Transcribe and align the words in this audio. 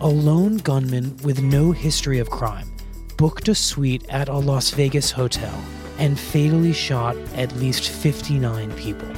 a 0.00 0.06
lone 0.06 0.58
gunman 0.58 1.16
with 1.24 1.42
no 1.42 1.72
history 1.72 2.18
of 2.18 2.28
crime 2.28 2.70
booked 3.16 3.48
a 3.48 3.54
suite 3.54 4.06
at 4.10 4.28
a 4.28 4.36
Las 4.36 4.70
Vegas 4.70 5.10
hotel 5.10 5.64
and 5.98 6.18
fatally 6.18 6.74
shot 6.74 7.16
at 7.34 7.56
least 7.56 7.88
59 7.88 8.72
people. 8.74 9.08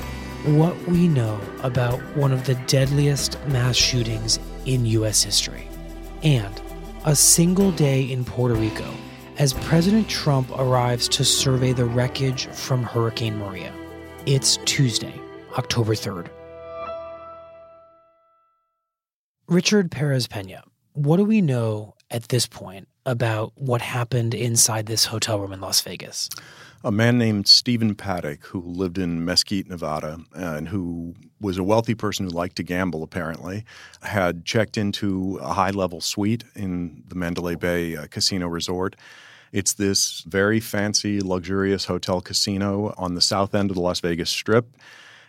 What 0.54 0.80
we 0.86 1.08
know 1.08 1.40
about 1.64 1.98
one 2.16 2.30
of 2.30 2.46
the 2.46 2.54
deadliest 2.66 3.44
mass 3.48 3.74
shootings 3.74 4.38
in 4.66 4.86
U.S. 4.86 5.24
history. 5.24 5.66
And 6.22 6.60
a 7.04 7.16
single 7.16 7.72
day 7.72 8.02
in 8.02 8.24
Puerto 8.24 8.54
Rico 8.54 8.88
as 9.38 9.54
President 9.54 10.08
Trump 10.08 10.48
arrives 10.58 11.08
to 11.08 11.24
survey 11.24 11.72
the 11.72 11.86
wreckage 11.86 12.46
from 12.46 12.84
Hurricane 12.84 13.36
Maria. 13.36 13.72
It's 14.26 14.58
Tuesday, 14.58 15.14
October 15.56 15.94
3rd. 15.94 16.28
Richard 19.48 19.90
Pérez-Peña, 19.90 20.60
what 20.92 21.16
do 21.16 21.24
we 21.24 21.40
know 21.40 21.94
at 22.10 22.28
this 22.28 22.46
point 22.46 22.86
about 23.06 23.52
what 23.54 23.80
happened 23.80 24.34
inside 24.34 24.84
this 24.84 25.06
hotel 25.06 25.40
room 25.40 25.54
in 25.54 25.60
Las 25.62 25.80
Vegas? 25.80 26.28
A 26.84 26.92
man 26.92 27.16
named 27.16 27.48
Stephen 27.48 27.94
Paddock, 27.94 28.44
who 28.44 28.60
lived 28.60 28.98
in 28.98 29.24
Mesquite, 29.24 29.66
Nevada, 29.66 30.18
and 30.34 30.68
who 30.68 31.14
was 31.40 31.56
a 31.56 31.64
wealthy 31.64 31.94
person 31.94 32.26
who 32.26 32.30
liked 32.30 32.56
to 32.56 32.62
gamble, 32.62 33.02
apparently, 33.02 33.64
had 34.02 34.44
checked 34.44 34.76
into 34.76 35.38
a 35.40 35.54
high 35.54 35.70
level 35.70 36.02
suite 36.02 36.44
in 36.54 37.02
the 37.08 37.14
Mandalay 37.14 37.54
Bay 37.54 37.96
uh, 37.96 38.06
Casino 38.06 38.48
Resort. 38.48 38.96
It's 39.50 39.72
this 39.72 40.20
very 40.26 40.60
fancy, 40.60 41.22
luxurious 41.22 41.86
hotel 41.86 42.20
casino 42.20 42.92
on 42.98 43.14
the 43.14 43.22
south 43.22 43.54
end 43.54 43.70
of 43.70 43.76
the 43.76 43.82
Las 43.82 44.00
Vegas 44.00 44.28
Strip. 44.28 44.68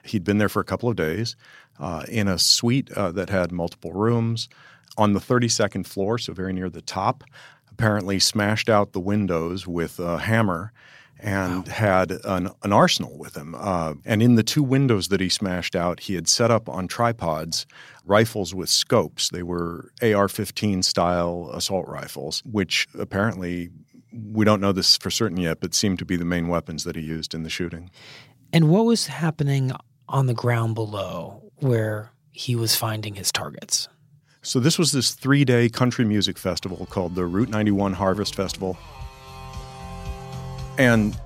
He'd 0.03 0.25
been 0.25 0.39
there 0.39 0.49
for 0.49 0.59
a 0.59 0.65
couple 0.65 0.89
of 0.89 0.97
days 0.97 1.37
uh, 1.79 2.03
in 2.07 2.27
a 2.27 2.37
suite 2.37 2.91
uh, 2.91 3.11
that 3.11 3.29
had 3.29 3.51
multiple 3.51 3.93
rooms 3.93 4.49
on 4.97 5.13
the 5.13 5.19
32nd 5.19 5.87
floor, 5.87 6.17
so 6.17 6.33
very 6.33 6.53
near 6.53 6.69
the 6.69 6.81
top. 6.81 7.23
Apparently, 7.71 8.19
smashed 8.19 8.69
out 8.69 8.91
the 8.91 8.99
windows 8.99 9.65
with 9.65 9.99
a 9.99 10.17
hammer 10.19 10.73
and 11.19 11.67
wow. 11.67 11.73
had 11.73 12.11
an, 12.11 12.49
an, 12.63 12.73
arsenal 12.73 13.17
with 13.17 13.35
him. 13.35 13.53
Uh, 13.57 13.93
and 14.05 14.23
in 14.23 14.35
the 14.35 14.43
two 14.43 14.63
windows 14.63 15.09
that 15.09 15.19
he 15.19 15.27
smashed 15.27 15.75
out, 15.75 16.01
he 16.01 16.15
had 16.15 16.27
set 16.27 16.49
up 16.49 16.69
on 16.69 16.87
tripods 16.87 17.65
rifles 18.05 18.55
with 18.55 18.69
scopes. 18.69 19.29
They 19.29 19.43
were 19.43 19.91
AR 20.01 20.29
15 20.29 20.81
style 20.81 21.51
assault 21.53 21.87
rifles, 21.87 22.41
which 22.49 22.87
apparently 22.97 23.69
we 24.13 24.45
don't 24.45 24.61
know 24.61 24.71
this 24.71 24.97
for 24.97 25.09
certain 25.09 25.37
yet, 25.37 25.59
but 25.59 25.73
seemed 25.73 25.99
to 25.99 26.05
be 26.05 26.15
the 26.15 26.25
main 26.25 26.47
weapons 26.47 26.85
that 26.85 26.95
he 26.95 27.01
used 27.01 27.33
in 27.33 27.43
the 27.43 27.49
shooting. 27.49 27.91
And 28.53 28.69
what 28.69 28.85
was 28.85 29.07
happening 29.07 29.71
on 30.07 30.25
the 30.25 30.33
ground 30.33 30.73
below 30.73 31.48
where 31.61 32.11
he 32.31 32.55
was 32.55 32.75
finding 32.75 33.15
his 33.15 33.31
targets? 33.31 33.87
So, 34.41 34.59
this 34.59 34.79
was 34.79 34.91
this 34.91 35.11
three 35.11 35.43
day 35.43 35.69
country 35.69 36.05
music 36.05 36.37
festival 36.37 36.85
called 36.89 37.15
the 37.15 37.25
Route 37.25 37.49
91 37.49 37.93
Harvest 37.93 38.35
Festival. 38.35 38.77
And 40.77 41.19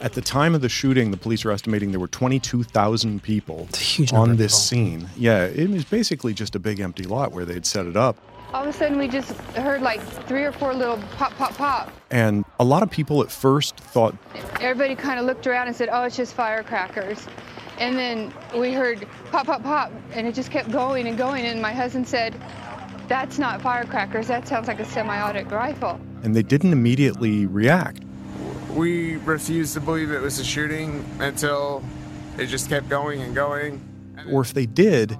at 0.00 0.14
the 0.14 0.22
time 0.22 0.54
of 0.54 0.62
the 0.62 0.68
shooting, 0.68 1.10
the 1.10 1.16
police 1.18 1.44
are 1.44 1.50
estimating 1.50 1.90
there 1.90 2.00
were 2.00 2.08
22,000 2.08 3.22
people 3.22 3.68
on 4.12 4.36
this 4.36 4.58
scene. 4.58 5.08
Yeah, 5.16 5.44
it 5.44 5.68
was 5.68 5.84
basically 5.84 6.32
just 6.32 6.56
a 6.56 6.58
big 6.58 6.80
empty 6.80 7.04
lot 7.04 7.32
where 7.32 7.44
they'd 7.44 7.66
set 7.66 7.86
it 7.86 7.96
up. 7.96 8.16
All 8.54 8.62
of 8.62 8.68
a 8.68 8.72
sudden, 8.72 8.98
we 8.98 9.06
just 9.06 9.32
heard 9.54 9.82
like 9.82 10.00
three 10.26 10.42
or 10.42 10.52
four 10.52 10.74
little 10.74 10.96
pop, 11.16 11.32
pop, 11.36 11.54
pop. 11.54 11.92
And 12.10 12.44
a 12.58 12.64
lot 12.64 12.82
of 12.82 12.90
people 12.90 13.22
at 13.22 13.30
first 13.30 13.76
thought. 13.76 14.16
Everybody 14.60 14.96
kind 14.96 15.20
of 15.20 15.26
looked 15.26 15.46
around 15.46 15.68
and 15.68 15.76
said, 15.76 15.88
oh, 15.92 16.02
it's 16.04 16.16
just 16.16 16.34
firecrackers. 16.34 17.28
And 17.80 17.96
then 17.96 18.32
we 18.54 18.72
heard 18.72 19.08
pop, 19.32 19.46
pop, 19.46 19.62
pop, 19.62 19.90
and 20.12 20.26
it 20.26 20.34
just 20.34 20.50
kept 20.50 20.70
going 20.70 21.08
and 21.08 21.16
going. 21.16 21.46
And 21.46 21.60
my 21.62 21.72
husband 21.72 22.06
said, 22.06 22.40
that's 23.08 23.38
not 23.38 23.60
firecrackers, 23.62 24.28
that 24.28 24.46
sounds 24.46 24.68
like 24.68 24.78
a 24.78 24.84
semi-automatic 24.84 25.50
rifle. 25.50 25.98
And 26.22 26.36
they 26.36 26.42
didn't 26.42 26.72
immediately 26.72 27.46
react. 27.46 28.04
We 28.74 29.16
refused 29.16 29.74
to 29.74 29.80
believe 29.80 30.12
it 30.12 30.20
was 30.20 30.38
a 30.38 30.44
shooting 30.44 31.04
until 31.18 31.82
it 32.38 32.46
just 32.46 32.68
kept 32.68 32.88
going 32.88 33.22
and 33.22 33.34
going. 33.34 33.80
Or 34.30 34.42
if 34.42 34.52
they 34.52 34.66
did, 34.66 35.16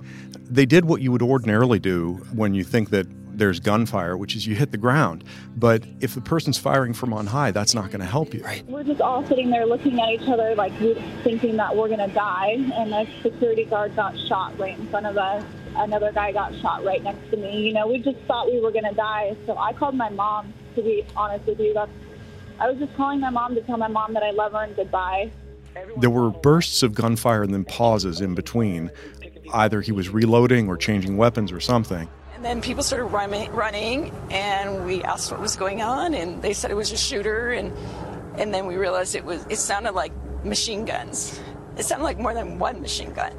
they 0.48 0.66
did 0.66 0.84
what 0.84 1.00
you 1.00 1.10
would 1.10 1.22
ordinarily 1.22 1.78
do 1.78 2.24
when 2.34 2.54
you 2.54 2.62
think 2.62 2.90
that 2.90 3.06
there's 3.40 3.58
gunfire, 3.58 4.16
which 4.16 4.36
is 4.36 4.46
you 4.46 4.54
hit 4.54 4.70
the 4.70 4.78
ground. 4.78 5.24
But 5.56 5.82
if 6.00 6.14
the 6.14 6.20
person's 6.20 6.58
firing 6.58 6.92
from 6.92 7.12
on 7.12 7.26
high, 7.26 7.50
that's 7.50 7.74
not 7.74 7.86
going 7.86 8.00
to 8.00 8.06
help 8.06 8.34
you. 8.34 8.44
Right. 8.44 8.64
We're 8.66 8.84
just 8.84 9.00
all 9.00 9.26
sitting 9.26 9.50
there 9.50 9.66
looking 9.66 9.98
at 9.98 10.10
each 10.10 10.28
other 10.28 10.54
like 10.54 10.72
thinking 11.24 11.56
that 11.56 11.74
we're 11.74 11.88
going 11.88 12.06
to 12.06 12.14
die. 12.14 12.56
And 12.74 12.92
a 12.92 13.08
security 13.22 13.64
guard 13.64 13.96
got 13.96 14.16
shot 14.28 14.56
right 14.58 14.78
in 14.78 14.86
front 14.88 15.06
of 15.06 15.16
us. 15.16 15.42
Another 15.74 16.12
guy 16.12 16.32
got 16.32 16.54
shot 16.56 16.84
right 16.84 17.02
next 17.02 17.30
to 17.30 17.36
me. 17.36 17.62
You 17.62 17.72
know, 17.72 17.88
we 17.88 17.98
just 17.98 18.18
thought 18.28 18.46
we 18.46 18.60
were 18.60 18.70
going 18.70 18.84
to 18.84 18.94
die. 18.94 19.36
So 19.46 19.56
I 19.56 19.72
called 19.72 19.94
my 19.94 20.10
mom, 20.10 20.52
to 20.76 20.82
be 20.82 21.04
honest 21.16 21.46
with 21.46 21.58
you. 21.58 21.72
That's, 21.72 21.90
I 22.58 22.68
was 22.70 22.78
just 22.78 22.94
calling 22.94 23.20
my 23.20 23.30
mom 23.30 23.54
to 23.54 23.62
tell 23.62 23.78
my 23.78 23.88
mom 23.88 24.12
that 24.14 24.22
I 24.22 24.32
love 24.32 24.52
her 24.52 24.62
and 24.62 24.76
goodbye. 24.76 25.32
There 25.96 26.10
were 26.10 26.30
bursts 26.30 26.82
of 26.82 26.94
gunfire 26.94 27.42
and 27.42 27.54
then 27.54 27.64
pauses 27.64 28.20
in 28.20 28.34
between. 28.34 28.90
Either 29.54 29.80
he 29.80 29.92
was 29.92 30.10
reloading 30.10 30.68
or 30.68 30.76
changing 30.76 31.16
weapons 31.16 31.52
or 31.52 31.60
something. 31.60 32.08
And 32.40 32.46
then 32.46 32.62
people 32.62 32.82
started 32.82 33.04
running, 33.04 33.52
running, 33.52 34.12
and 34.30 34.86
we 34.86 35.02
asked 35.02 35.30
what 35.30 35.42
was 35.42 35.56
going 35.56 35.82
on, 35.82 36.14
and 36.14 36.40
they 36.40 36.54
said 36.54 36.70
it 36.70 36.74
was 36.74 36.90
a 36.90 36.96
shooter, 36.96 37.50
and 37.50 37.70
and 38.38 38.54
then 38.54 38.64
we 38.64 38.76
realized 38.76 39.14
it 39.14 39.26
was. 39.26 39.44
It 39.50 39.56
sounded 39.56 39.92
like 39.92 40.10
machine 40.42 40.86
guns. 40.86 41.38
It 41.76 41.84
sounded 41.84 42.04
like 42.04 42.18
more 42.18 42.32
than 42.32 42.58
one 42.58 42.80
machine 42.80 43.12
gun, 43.12 43.34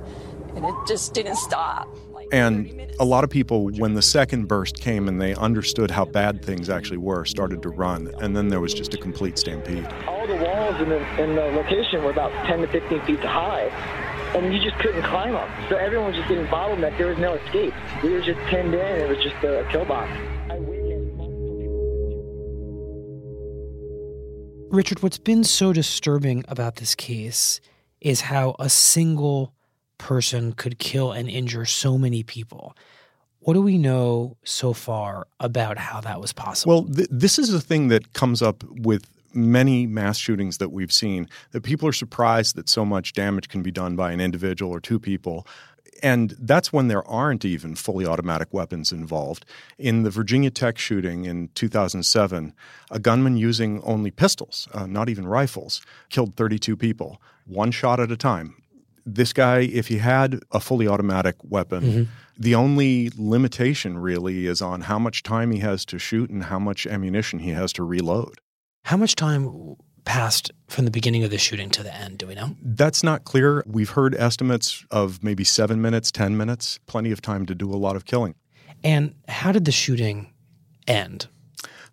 and 0.56 0.64
it 0.64 0.76
just 0.88 1.16
didn't 1.16 1.38
stop. 1.38 1.90
And 2.32 2.94
a 3.00 3.04
lot 3.04 3.24
of 3.24 3.32
people, 3.32 3.72
when 3.72 3.96
the 3.96 4.04
second 4.04 4.48
burst 4.48 4.80
came 4.80 5.08
and 5.08 5.20
they 5.20 5.34
understood 5.34 5.90
how 5.90 6.06
bad 6.06 6.46
things 6.46 6.70
actually 6.70 7.00
were, 7.00 7.26
started 7.26 7.64
to 7.64 7.70
run. 7.70 8.12
And 8.20 8.38
then 8.38 8.50
there 8.50 8.60
was 8.60 8.72
just 8.72 8.94
a 8.94 8.98
complete 8.98 9.40
stampede. 9.40 9.88
All 10.08 10.28
the 10.28 10.36
walls 10.36 10.80
in 10.80 10.90
the, 10.90 11.24
in 11.24 11.36
the 11.36 11.42
location 11.42 12.04
were 12.04 12.12
about 12.12 12.32
10 12.46 12.60
to 12.60 12.68
15 12.68 13.02
feet 13.02 13.20
high 13.22 13.72
and 14.36 14.54
you 14.54 14.62
just 14.62 14.78
couldn't 14.80 15.04
climb 15.04 15.34
them. 15.34 15.50
So 15.70 15.76
everyone 15.76 16.08
was 16.08 16.16
just 16.16 16.30
getting 16.30 16.46
bottlenecked. 16.48 16.98
There 16.98 17.08
was 17.08 17.18
no 17.18 17.34
escape. 17.34 17.74
We 18.04 18.14
were 18.14 18.22
just 18.22 18.40
pinned 18.48 18.74
in. 18.74 18.80
It 18.80 19.10
was 19.10 19.24
just 19.24 19.36
a 19.44 19.68
kill 19.72 19.86
box. 19.86 20.12
Richard, 24.72 25.04
what's 25.04 25.18
been 25.18 25.44
so 25.44 25.74
disturbing 25.74 26.46
about 26.48 26.78
this 26.78 26.96
case 26.96 27.60
is 28.00 28.22
how 28.22 28.56
a 28.58 28.70
single 28.70 29.54
person 29.98 30.54
could 30.54 30.80
kill 30.80 31.12
and 31.12 31.30
injure 31.30 31.66
so 31.66 31.98
many 31.98 32.24
people. 32.24 32.76
What 33.40 33.54
do 33.54 33.62
we 33.62 33.78
know 33.78 34.38
so 34.44 34.72
far 34.72 35.28
about 35.40 35.78
how 35.78 36.02
that 36.02 36.22
was 36.22 36.32
possible? 36.32 36.84
Well, 36.84 36.94
th- 36.94 37.10
this 37.12 37.38
is 37.38 37.54
a 37.54 37.60
thing 37.60 37.90
that 37.90 38.14
comes 38.14 38.42
up 38.42 38.64
with 38.64 39.10
many 39.34 39.88
mass 39.88 40.18
shootings 40.18 40.58
that 40.58 40.70
we've 40.70 40.92
seen 40.92 41.28
that 41.52 41.62
people 41.62 41.88
are 41.88 41.94
surprised 41.94 42.56
that 42.56 42.70
so 42.70 42.86
much 42.86 43.14
damage 43.14 43.50
can 43.50 43.62
be 43.62 43.72
done 43.72 43.96
by 43.96 44.12
an 44.12 44.22
individual 44.22 44.72
or 44.72 44.80
two 44.80 45.00
people. 45.00 45.46
And 46.04 46.36
that's 46.40 46.74
when 46.74 46.88
there 46.88 47.08
aren't 47.08 47.46
even 47.46 47.76
fully 47.76 48.06
automatic 48.06 48.54
weapons 48.54 48.92
involved. 48.92 49.46
In 49.78 50.04
the 50.04 50.10
Virginia 50.10 50.50
Tech 50.50 50.78
shooting 50.78 51.26
in 51.26 51.50
2007, 51.56 52.54
a 52.90 53.00
gunman 53.00 53.38
using 53.38 53.82
only 53.84 54.12
pistols, 54.12 54.68
uh, 54.74 54.88
not 54.88 55.10
even 55.10 55.28
rifles, 55.28 55.82
killed 56.10 56.36
32 56.36 56.76
people, 56.76 57.22
one 57.46 57.72
shot 57.72 58.00
at 58.00 58.12
a 58.12 58.18
time. 58.18 58.56
This 59.06 59.34
guy, 59.34 59.60
if 59.60 59.88
he 59.88 59.98
had 59.98 60.42
a 60.52 60.60
fully 60.60 60.88
automatic 60.88 61.36
weapon, 61.44 61.82
Mm-hmm. 61.84 62.04
the 62.38 62.56
only 62.56 63.12
limitation 63.18 63.98
really 63.98 64.46
is 64.48 64.62
on 64.62 64.82
how 64.82 65.00
much 65.00 65.24
time 65.24 65.52
he 65.52 65.60
has 65.60 65.86
to 65.86 65.98
shoot 66.00 66.30
and 66.30 66.44
how 66.46 66.60
much 66.60 66.86
ammunition 66.88 67.40
he 67.40 67.50
has 67.52 67.74
to 67.74 67.84
reload. 67.84 68.40
How 68.86 68.98
much 68.98 69.16
time 69.16 69.76
passed 70.12 70.52
from 70.68 70.84
the 70.84 70.92
beginning 70.92 71.24
of 71.24 71.30
the 71.30 71.38
shooting 71.38 71.70
to 71.70 71.82
the 71.84 71.96
end? 71.96 72.18
Do 72.18 72.28
we 72.28 72.36
know? 72.36 72.54
That's 72.62 73.02
not 73.02 73.24
clear. 73.24 73.64
We've 73.66 73.92
heard 73.92 74.14
estimates 74.16 74.84
of 74.92 75.24
maybe 75.24 75.46
seven 75.46 75.82
minutes, 75.82 76.12
10 76.12 76.36
minutes, 76.36 76.80
plenty 76.86 77.12
of 77.12 77.22
time 77.22 77.46
to 77.46 77.56
do 77.56 77.74
a 77.74 77.78
lot 77.78 77.96
of 77.96 78.04
killing. 78.04 78.36
And 78.84 79.16
how 79.30 79.54
did 79.54 79.64
the 79.64 79.72
shooting 79.72 80.34
end? 80.86 81.28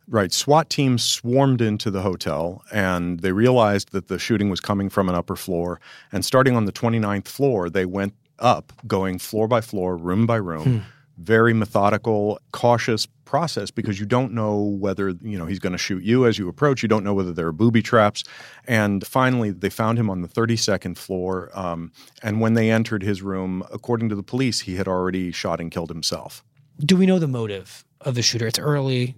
Right. 0.08 0.32
SWAT 0.32 0.68
teams 0.68 1.04
swarmed 1.04 1.60
into 1.60 1.92
the 1.92 2.02
hotel 2.02 2.64
and 2.72 3.20
they 3.20 3.30
realized 3.30 3.92
that 3.92 4.08
the 4.08 4.18
shooting 4.18 4.50
was 4.50 4.58
coming 4.58 4.88
from 4.88 5.08
an 5.08 5.14
upper 5.14 5.36
floor. 5.36 5.80
And 6.10 6.24
starting 6.24 6.56
on 6.56 6.64
the 6.64 6.72
29th 6.72 7.28
floor, 7.28 7.70
they 7.70 7.84
went 7.84 8.14
up, 8.40 8.72
going 8.84 9.20
floor 9.20 9.46
by 9.46 9.60
floor, 9.60 9.96
room 9.96 10.26
by 10.26 10.36
room. 10.36 10.64
Hmm. 10.64 10.78
Very 11.18 11.52
methodical, 11.52 12.38
cautious 12.52 13.06
process 13.28 13.70
because 13.70 14.00
you 14.00 14.06
don't 14.06 14.32
know 14.32 14.56
whether 14.56 15.10
you 15.20 15.38
know 15.38 15.44
he's 15.44 15.58
going 15.58 15.72
to 15.72 15.78
shoot 15.78 16.02
you 16.02 16.26
as 16.26 16.38
you 16.38 16.48
approach. 16.48 16.82
You 16.82 16.88
don't 16.88 17.04
know 17.04 17.12
whether 17.12 17.32
there 17.32 17.46
are 17.46 17.52
booby 17.52 17.82
traps. 17.82 18.24
And 18.66 19.06
finally, 19.06 19.50
they 19.50 19.68
found 19.68 19.98
him 19.98 20.08
on 20.08 20.22
the 20.22 20.28
32nd 20.28 20.96
floor. 20.96 21.50
Um, 21.52 21.92
and 22.22 22.40
when 22.40 22.54
they 22.54 22.70
entered 22.70 23.02
his 23.02 23.20
room, 23.20 23.62
according 23.72 24.08
to 24.08 24.14
the 24.14 24.22
police, 24.22 24.60
he 24.60 24.76
had 24.76 24.88
already 24.88 25.30
shot 25.30 25.60
and 25.60 25.70
killed 25.70 25.90
himself. 25.90 26.42
Do 26.80 26.96
we 26.96 27.06
know 27.06 27.18
the 27.18 27.28
motive 27.28 27.84
of 28.00 28.14
the 28.14 28.22
shooter? 28.22 28.46
It's 28.46 28.58
early. 28.58 29.16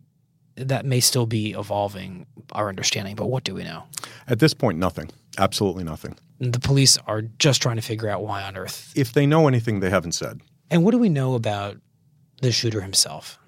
That 0.56 0.84
may 0.84 1.00
still 1.00 1.26
be 1.26 1.52
evolving 1.52 2.26
our 2.52 2.68
understanding, 2.68 3.14
but 3.14 3.26
what 3.26 3.44
do 3.44 3.54
we 3.54 3.62
know? 3.62 3.84
At 4.26 4.40
this 4.40 4.52
point, 4.52 4.78
nothing. 4.78 5.08
Absolutely 5.38 5.84
nothing. 5.84 6.16
The 6.40 6.58
police 6.58 6.98
are 7.06 7.22
just 7.38 7.62
trying 7.62 7.76
to 7.76 7.82
figure 7.82 8.08
out 8.08 8.22
why 8.22 8.42
on 8.42 8.56
earth. 8.56 8.92
If 8.96 9.12
they 9.12 9.26
know 9.26 9.46
anything, 9.46 9.80
they 9.80 9.90
haven't 9.90 10.12
said. 10.12 10.40
And 10.70 10.84
what 10.84 10.90
do 10.90 10.98
we 10.98 11.08
know 11.08 11.34
about 11.34 11.78
the 12.40 12.52
shooter 12.52 12.80
himself? 12.80 13.38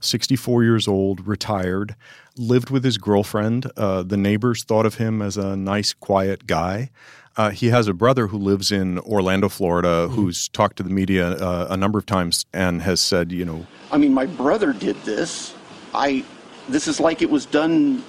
64 0.00 0.64
years 0.64 0.88
old, 0.88 1.26
retired, 1.26 1.94
lived 2.36 2.70
with 2.70 2.84
his 2.84 2.98
girlfriend. 2.98 3.70
Uh, 3.76 4.02
the 4.02 4.16
neighbors 4.16 4.64
thought 4.64 4.86
of 4.86 4.94
him 4.96 5.20
as 5.20 5.36
a 5.36 5.56
nice, 5.56 5.92
quiet 5.92 6.46
guy. 6.46 6.90
Uh, 7.36 7.50
he 7.50 7.68
has 7.68 7.86
a 7.86 7.94
brother 7.94 8.26
who 8.26 8.36
lives 8.36 8.72
in 8.72 8.98
Orlando, 9.00 9.48
Florida, 9.48 10.08
who's 10.08 10.48
talked 10.48 10.76
to 10.76 10.82
the 10.82 10.90
media 10.90 11.30
uh, 11.32 11.68
a 11.70 11.76
number 11.76 11.98
of 11.98 12.06
times 12.06 12.44
and 12.52 12.82
has 12.82 13.00
said, 13.00 13.30
you 13.30 13.44
know, 13.44 13.66
I 13.92 13.98
mean, 13.98 14.12
my 14.12 14.26
brother 14.26 14.72
did 14.72 14.96
this. 15.04 15.54
I, 15.94 16.24
this 16.68 16.88
is 16.88 16.98
like 16.98 17.22
it 17.22 17.30
was 17.30 17.46
done, 17.46 18.02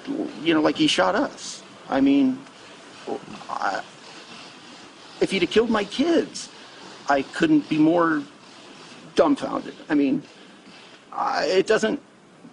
you 0.44 0.54
know, 0.54 0.62
like 0.62 0.76
he 0.76 0.88
shot 0.88 1.16
us. 1.16 1.62
I 1.90 2.02
mean, 2.02 2.40
I, 3.50 3.84
if 5.22 5.32
he'd 5.32 5.44
have 5.44 5.52
killed 5.52 5.70
my 5.70 5.84
kids, 5.84 6.50
I 7.10 7.22
couldn't 7.22 7.70
be 7.70 7.78
more 7.78 8.24
dumbfounded. 9.16 9.74
I 9.90 9.96
mean, 9.96 10.24
I, 11.12 11.46
it 11.46 11.68
doesn't. 11.68 12.02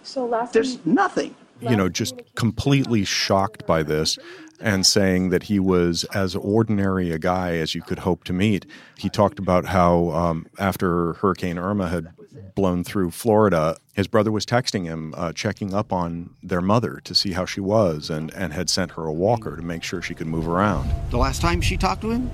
So 0.03 0.25
last 0.25 0.53
There's 0.53 0.83
nothing. 0.85 1.35
you 1.61 1.75
know, 1.75 1.89
just 1.89 2.15
completely 2.35 3.03
shocked 3.03 3.65
by 3.67 3.83
this 3.83 4.17
and 4.61 4.85
saying 4.85 5.29
that 5.29 5.43
he 5.43 5.59
was 5.59 6.03
as 6.13 6.35
ordinary 6.35 7.11
a 7.11 7.19
guy 7.19 7.55
as 7.57 7.73
you 7.75 7.81
could 7.81 7.99
hope 7.99 8.23
to 8.25 8.33
meet. 8.33 8.65
He 8.97 9.09
talked 9.09 9.39
about 9.39 9.65
how 9.65 10.09
um, 10.09 10.47
after 10.57 11.13
Hurricane 11.13 11.57
Irma 11.57 11.87
had 11.87 12.09
blown 12.55 12.83
through 12.83 13.11
Florida, 13.11 13.77
his 13.93 14.07
brother 14.07 14.31
was 14.31 14.45
texting 14.45 14.85
him, 14.85 15.13
uh, 15.15 15.31
checking 15.33 15.73
up 15.73 15.93
on 15.93 16.29
their 16.43 16.61
mother 16.61 16.99
to 17.05 17.15
see 17.15 17.31
how 17.31 17.45
she 17.45 17.61
was, 17.61 18.09
and, 18.09 18.33
and 18.33 18.53
had 18.53 18.69
sent 18.69 18.91
her 18.91 19.05
a 19.05 19.13
walker 19.13 19.55
to 19.55 19.61
make 19.61 19.83
sure 19.83 20.01
she 20.01 20.13
could 20.13 20.27
move 20.27 20.47
around. 20.47 20.89
The 21.09 21.17
last 21.17 21.41
time 21.41 21.61
she 21.61 21.77
talked 21.77 22.01
to 22.01 22.11
him, 22.11 22.29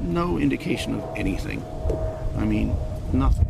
no 0.00 0.38
indication 0.38 0.94
of 1.00 1.16
anything. 1.16 1.64
I 2.36 2.44
mean, 2.44 2.76
nothing. 3.12 3.46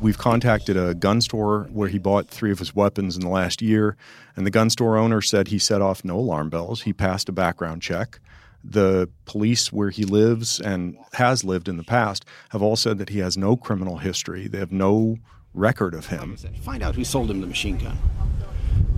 We've 0.00 0.18
contacted 0.18 0.76
a 0.76 0.94
gun 0.94 1.20
store 1.20 1.68
where 1.72 1.88
he 1.88 1.98
bought 1.98 2.28
three 2.28 2.52
of 2.52 2.58
his 2.58 2.74
weapons 2.74 3.16
in 3.16 3.22
the 3.22 3.28
last 3.28 3.62
year, 3.62 3.96
and 4.36 4.46
the 4.46 4.50
gun 4.50 4.68
store 4.70 4.98
owner 4.98 5.22
said 5.22 5.48
he 5.48 5.58
set 5.58 5.80
off 5.80 6.04
no 6.04 6.16
alarm 6.18 6.50
bells. 6.50 6.82
He 6.82 6.92
passed 6.92 7.28
a 7.28 7.32
background 7.32 7.82
check. 7.82 8.20
The 8.62 9.08
police 9.24 9.72
where 9.72 9.90
he 9.90 10.04
lives 10.04 10.60
and 10.60 10.98
has 11.14 11.44
lived 11.44 11.68
in 11.68 11.76
the 11.76 11.84
past 11.84 12.24
have 12.50 12.62
all 12.62 12.76
said 12.76 12.98
that 12.98 13.08
he 13.08 13.20
has 13.20 13.36
no 13.36 13.56
criminal 13.56 13.96
history. 13.98 14.48
They 14.48 14.58
have 14.58 14.72
no 14.72 15.16
record 15.54 15.94
of 15.94 16.06
him. 16.06 16.36
Find 16.60 16.82
out 16.82 16.94
who 16.94 17.04
sold 17.04 17.30
him 17.30 17.40
the 17.40 17.46
machine 17.46 17.78
gun. 17.78 17.98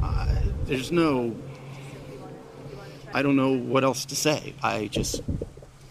Uh, 0.03 0.41
there's 0.65 0.91
no. 0.91 1.37
I 3.15 3.23
don't 3.23 3.37
know 3.37 3.57
what 3.57 3.85
else 3.85 4.05
to 4.07 4.17
say. 4.17 4.55
I 4.63 4.89
just. 4.89 5.23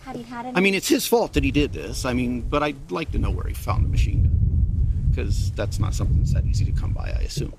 Had 0.07 0.15
he 0.15 0.23
had 0.23 0.45
I 0.55 0.61
mean, 0.61 0.73
it's 0.73 0.87
his 0.87 1.05
fault 1.05 1.33
that 1.33 1.43
he 1.43 1.51
did 1.51 1.73
this. 1.73 2.05
I 2.05 2.13
mean, 2.13 2.39
but 2.39 2.63
I'd 2.63 2.91
like 2.91 3.11
to 3.11 3.19
know 3.19 3.29
where 3.29 3.45
he 3.45 3.53
found 3.53 3.83
the 3.83 3.89
machine 3.89 4.23
gun. 4.23 5.09
Because 5.09 5.51
that's 5.51 5.79
not 5.79 5.93
something 5.93 6.17
that's 6.19 6.33
that 6.33 6.45
easy 6.45 6.63
to 6.63 6.71
come 6.71 6.93
by, 6.93 7.09
I 7.09 7.23
assume. 7.23 7.53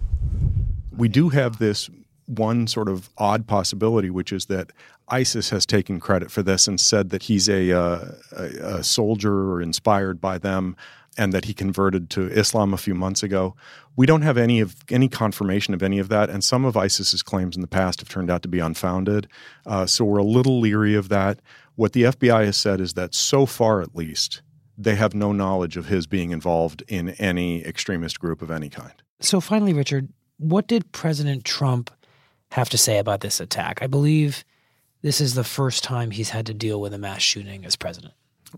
We 0.96 1.08
do 1.08 1.28
have 1.28 1.58
this 1.58 1.90
one 2.24 2.66
sort 2.66 2.88
of 2.88 3.10
odd 3.18 3.46
possibility, 3.46 4.08
which 4.08 4.32
is 4.32 4.46
that 4.46 4.72
ISIS 5.08 5.50
has 5.50 5.66
taken 5.66 6.00
credit 6.00 6.30
for 6.30 6.42
this 6.42 6.66
and 6.66 6.80
said 6.80 7.10
that 7.10 7.24
he's 7.24 7.50
a, 7.50 7.70
uh, 7.70 8.12
a, 8.34 8.44
a 8.78 8.82
soldier 8.82 9.50
or 9.50 9.60
inspired 9.60 10.18
by 10.18 10.38
them 10.38 10.74
and 11.18 11.34
that 11.34 11.44
he 11.46 11.52
converted 11.52 12.08
to 12.10 12.28
Islam 12.28 12.72
a 12.72 12.78
few 12.78 12.94
months 12.94 13.22
ago. 13.22 13.56
We 13.96 14.06
don't 14.06 14.22
have 14.22 14.38
any 14.38 14.60
of 14.60 14.76
any 14.88 15.08
confirmation 15.08 15.74
of 15.74 15.82
any 15.82 15.98
of 15.98 16.08
that, 16.08 16.30
and 16.30 16.42
some 16.42 16.64
of 16.64 16.76
ISIS's 16.76 17.22
claims 17.22 17.56
in 17.56 17.60
the 17.60 17.68
past 17.68 18.00
have 18.00 18.08
turned 18.08 18.30
out 18.30 18.42
to 18.42 18.48
be 18.48 18.60
unfounded. 18.60 19.28
Uh, 19.66 19.84
so 19.84 20.04
we're 20.04 20.18
a 20.18 20.24
little 20.24 20.60
leery 20.60 20.94
of 20.94 21.08
that. 21.08 21.40
What 21.78 21.92
the 21.92 22.02
FBI 22.02 22.44
has 22.44 22.56
said 22.56 22.80
is 22.80 22.94
that 22.94 23.14
so 23.14 23.46
far, 23.46 23.80
at 23.80 23.94
least, 23.94 24.42
they 24.76 24.96
have 24.96 25.14
no 25.14 25.30
knowledge 25.30 25.76
of 25.76 25.86
his 25.86 26.08
being 26.08 26.32
involved 26.32 26.82
in 26.88 27.10
any 27.10 27.64
extremist 27.64 28.18
group 28.18 28.42
of 28.42 28.50
any 28.50 28.68
kind. 28.68 28.94
So, 29.20 29.40
finally, 29.40 29.72
Richard, 29.72 30.08
what 30.38 30.66
did 30.66 30.90
President 30.90 31.44
Trump 31.44 31.92
have 32.50 32.68
to 32.70 32.76
say 32.76 32.98
about 32.98 33.20
this 33.20 33.38
attack? 33.38 33.78
I 33.80 33.86
believe 33.86 34.44
this 35.02 35.20
is 35.20 35.34
the 35.34 35.44
first 35.44 35.84
time 35.84 36.10
he's 36.10 36.30
had 36.30 36.46
to 36.46 36.52
deal 36.52 36.80
with 36.80 36.92
a 36.92 36.98
mass 36.98 37.22
shooting 37.22 37.64
as 37.64 37.76
president. 37.76 38.14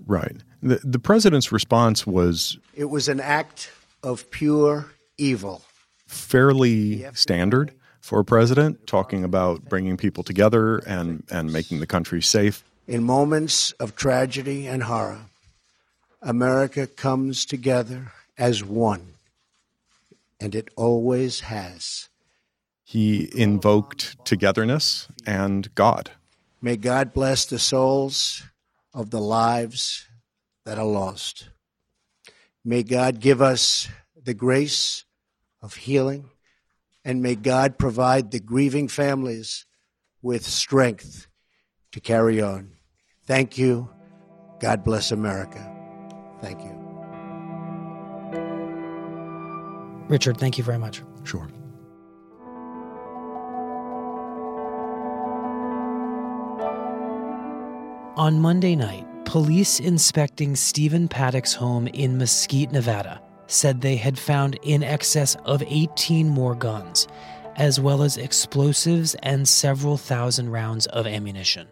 Right. 0.07 0.37
The, 0.63 0.81
the 0.83 0.99
president's 0.99 1.53
response 1.53 2.07
was 2.07 2.57
It 2.75 2.87
was 2.87 3.07
an 3.07 3.21
act 3.21 3.71
of 4.03 4.31
pure 4.31 4.87
evil. 5.19 5.61
fairly 6.07 7.05
standard 7.13 7.75
for 8.01 8.21
a 8.21 8.25
president, 8.25 8.87
talking 8.87 9.25
about 9.25 9.67
bringing 9.67 9.99
people 9.99 10.25
together 10.25 10.79
and, 10.87 11.23
and 11.31 11.53
making 11.53 11.81
the 11.81 11.87
country 11.87 12.23
safe. 12.23 12.65
In 12.91 13.05
moments 13.05 13.71
of 13.79 13.95
tragedy 13.95 14.67
and 14.67 14.83
horror, 14.83 15.27
America 16.21 16.89
comes 16.89 17.47
together 17.47 18.11
as 18.37 18.65
one, 18.65 19.15
and 20.41 20.57
it 20.57 20.71
always 20.75 21.39
has. 21.39 22.09
He 22.83 23.31
invoked 23.33 24.25
togetherness 24.25 25.07
and 25.25 25.73
God. 25.77 26.11
May 26.61 26.77
God 26.77 27.15
bless 27.15 27.45
the 27.45 27.61
souls 27.61 28.43
of 28.93 29.11
the 29.11 29.21
lives 29.21 30.09
that 30.65 30.77
are 30.77 30.85
lost. 30.85 31.49
May 32.65 32.83
God 32.83 33.21
give 33.21 33.41
us 33.41 33.87
the 34.21 34.35
grace 34.35 35.05
of 35.63 35.77
healing, 35.77 36.29
and 37.05 37.23
may 37.23 37.37
God 37.37 37.79
provide 37.79 38.33
the 38.33 38.41
grieving 38.41 38.89
families 38.89 39.65
with 40.23 40.45
strength 40.45 41.29
to 41.93 42.01
carry 42.01 42.43
on. 42.43 42.73
Thank 43.31 43.57
you. 43.57 43.89
God 44.59 44.83
bless 44.83 45.13
America. 45.13 45.65
Thank 46.41 46.65
you. 46.65 46.73
Richard, 50.09 50.37
thank 50.37 50.59
you 50.59 50.65
very 50.65 50.79
much. 50.79 51.01
Sure. 51.23 51.49
On 58.17 58.41
Monday 58.41 58.75
night, 58.75 59.07
police 59.27 59.79
inspecting 59.79 60.57
Stephen 60.57 61.07
Paddock's 61.07 61.55
home 61.55 61.87
in 61.87 62.19
Mesquite, 62.19 62.73
Nevada, 62.73 63.23
said 63.47 63.81
they 63.81 63.95
had 63.95 64.19
found 64.19 64.59
in 64.63 64.83
excess 64.83 65.37
of 65.45 65.63
18 65.65 66.29
more 66.29 66.57
guns, 66.57 67.07
as 67.55 67.79
well 67.79 68.03
as 68.03 68.17
explosives 68.17 69.15
and 69.23 69.47
several 69.47 69.97
thousand 69.97 70.51
rounds 70.51 70.87
of 70.87 71.07
ammunition. 71.07 71.69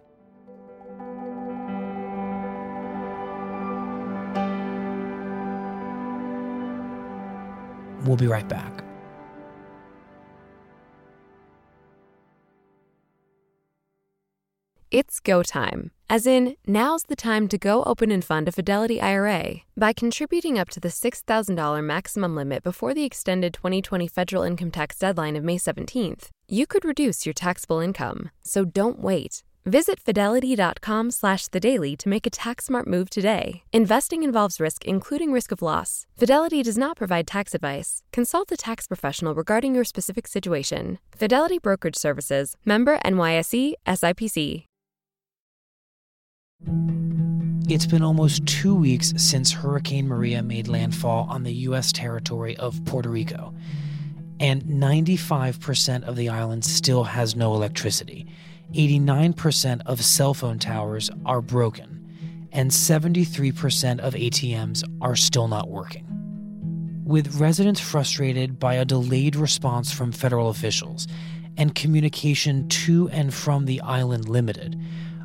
We'll 8.04 8.16
be 8.16 8.26
right 8.26 8.48
back. 8.48 8.84
It's 14.90 15.20
go 15.20 15.42
time, 15.42 15.90
as 16.08 16.26
in, 16.26 16.56
now's 16.66 17.02
the 17.02 17.14
time 17.14 17.46
to 17.48 17.58
go 17.58 17.84
open 17.84 18.10
and 18.10 18.24
fund 18.24 18.48
a 18.48 18.52
Fidelity 18.52 19.02
IRA. 19.02 19.56
By 19.76 19.92
contributing 19.92 20.58
up 20.58 20.70
to 20.70 20.80
the 20.80 20.88
$6,000 20.88 21.84
maximum 21.84 22.34
limit 22.34 22.62
before 22.62 22.94
the 22.94 23.04
extended 23.04 23.52
2020 23.52 24.08
federal 24.08 24.42
income 24.44 24.70
tax 24.70 24.98
deadline 24.98 25.36
of 25.36 25.44
May 25.44 25.58
17th, 25.58 26.30
you 26.48 26.66
could 26.66 26.86
reduce 26.86 27.26
your 27.26 27.34
taxable 27.34 27.80
income. 27.80 28.30
So 28.42 28.64
don't 28.64 28.98
wait. 28.98 29.42
Visit 29.68 30.00
fidelity.com 30.00 31.10
slash 31.10 31.48
the 31.48 31.60
daily 31.60 31.94
to 31.96 32.08
make 32.08 32.26
a 32.26 32.30
tax 32.30 32.64
smart 32.64 32.86
move 32.86 33.10
today. 33.10 33.64
Investing 33.70 34.22
involves 34.22 34.58
risk, 34.58 34.86
including 34.86 35.30
risk 35.30 35.52
of 35.52 35.60
loss. 35.60 36.06
Fidelity 36.16 36.62
does 36.62 36.78
not 36.78 36.96
provide 36.96 37.26
tax 37.26 37.54
advice. 37.54 38.02
Consult 38.10 38.50
a 38.50 38.56
tax 38.56 38.86
professional 38.86 39.34
regarding 39.34 39.74
your 39.74 39.84
specific 39.84 40.26
situation. 40.26 40.98
Fidelity 41.14 41.58
Brokerage 41.58 41.96
Services, 41.96 42.56
member 42.64 42.98
NYSE, 43.04 43.74
SIPC. 43.86 44.64
It's 47.68 47.84
been 47.86 48.02
almost 48.02 48.46
two 48.46 48.74
weeks 48.74 49.12
since 49.18 49.52
Hurricane 49.52 50.08
Maria 50.08 50.42
made 50.42 50.68
landfall 50.68 51.26
on 51.28 51.42
the 51.42 51.52
U.S. 51.68 51.92
territory 51.92 52.56
of 52.56 52.82
Puerto 52.86 53.10
Rico, 53.10 53.52
and 54.40 54.62
95% 54.62 56.08
of 56.08 56.16
the 56.16 56.30
island 56.30 56.64
still 56.64 57.04
has 57.04 57.36
no 57.36 57.54
electricity. 57.54 58.26
89% 58.74 59.82
of 59.86 60.04
cell 60.04 60.34
phone 60.34 60.58
towers 60.58 61.10
are 61.24 61.40
broken, 61.40 62.48
and 62.52 62.70
73% 62.70 64.00
of 64.00 64.14
ATMs 64.14 64.84
are 65.00 65.16
still 65.16 65.48
not 65.48 65.70
working. 65.70 66.04
With 67.04 67.40
residents 67.40 67.80
frustrated 67.80 68.58
by 68.58 68.74
a 68.74 68.84
delayed 68.84 69.36
response 69.36 69.90
from 69.90 70.12
federal 70.12 70.50
officials 70.50 71.08
and 71.56 71.74
communication 71.74 72.68
to 72.68 73.08
and 73.08 73.32
from 73.32 73.64
the 73.64 73.80
island 73.80 74.28
limited, 74.28 74.78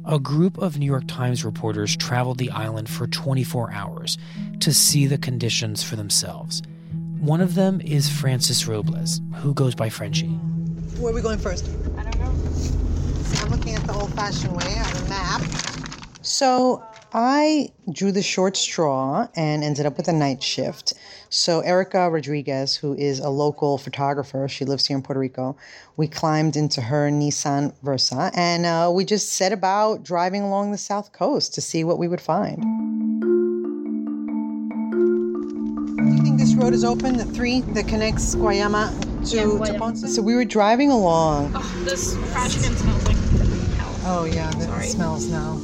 a 0.05 0.19
group 0.19 0.57
of 0.57 0.77
New 0.77 0.85
York 0.85 1.07
Times 1.07 1.43
reporters 1.43 1.97
traveled 1.97 2.37
the 2.37 2.51
island 2.51 2.89
for 2.89 3.07
24 3.07 3.71
hours 3.73 4.17
to 4.61 4.73
see 4.73 5.05
the 5.05 5.17
conditions 5.17 5.83
for 5.83 5.97
themselves. 5.97 6.61
One 7.19 7.41
of 7.41 7.55
them 7.55 7.81
is 7.81 8.09
Frances 8.09 8.67
Robles, 8.67 9.21
who 9.35 9.53
goes 9.53 9.75
by 9.75 9.89
Frenchie. 9.89 10.27
Where 10.99 11.11
are 11.11 11.15
we 11.15 11.21
going 11.21 11.39
first? 11.39 11.69
I 11.97 12.03
don't 12.03 12.19
know. 12.19 12.82
I'm 13.43 13.51
looking 13.51 13.75
at 13.75 13.85
the 13.85 13.93
old 13.93 14.13
fashioned 14.13 14.55
way 14.55 14.77
on 14.77 14.95
a 15.03 15.09
map. 15.09 15.41
So 16.21 16.81
I 17.11 17.67
drew 17.91 18.13
the 18.13 18.21
short 18.21 18.55
straw 18.55 19.27
and 19.35 19.65
ended 19.65 19.85
up 19.85 19.97
with 19.97 20.07
a 20.07 20.13
night 20.13 20.41
shift. 20.41 20.93
So 21.27 21.59
Erica 21.59 22.09
Rodriguez, 22.09 22.77
who 22.77 22.93
is 22.95 23.19
a 23.19 23.27
local 23.27 23.77
photographer, 23.77 24.47
she 24.47 24.63
lives 24.63 24.87
here 24.87 24.95
in 24.95 25.03
Puerto 25.03 25.19
Rico. 25.19 25.57
We 25.97 26.07
climbed 26.07 26.55
into 26.55 26.79
her 26.79 27.09
Nissan 27.11 27.73
Versa 27.83 28.31
and 28.33 28.65
uh, 28.65 28.89
we 28.93 29.03
just 29.03 29.33
set 29.33 29.51
about 29.51 30.03
driving 30.03 30.43
along 30.43 30.71
the 30.71 30.77
south 30.77 31.11
coast 31.11 31.53
to 31.55 31.61
see 31.61 31.83
what 31.83 31.99
we 31.99 32.07
would 32.07 32.21
find. 32.21 32.61
Do 35.97 36.15
you 36.15 36.23
think 36.23 36.39
this 36.39 36.55
road 36.55 36.73
is 36.73 36.85
open? 36.85 37.17
The 37.17 37.25
three 37.25 37.59
that 37.59 37.89
connects 37.89 38.35
Guayama 38.35 39.13
to, 39.31 39.35
Yeah, 39.35 39.65
to 39.73 39.79
Ponce? 39.79 40.15
So 40.15 40.21
we 40.21 40.35
were 40.35 40.45
driving 40.45 40.91
along. 40.91 41.51
Oh, 41.55 41.81
this 41.85 42.15
trash 42.31 42.55
can 42.61 42.75
smells 42.75 43.05
like 43.05 43.12
hell. 43.12 43.12
Oh 44.05 44.25
yeah, 44.25 44.51
that 44.51 44.83
smells 44.83 45.29
now. 45.29 45.61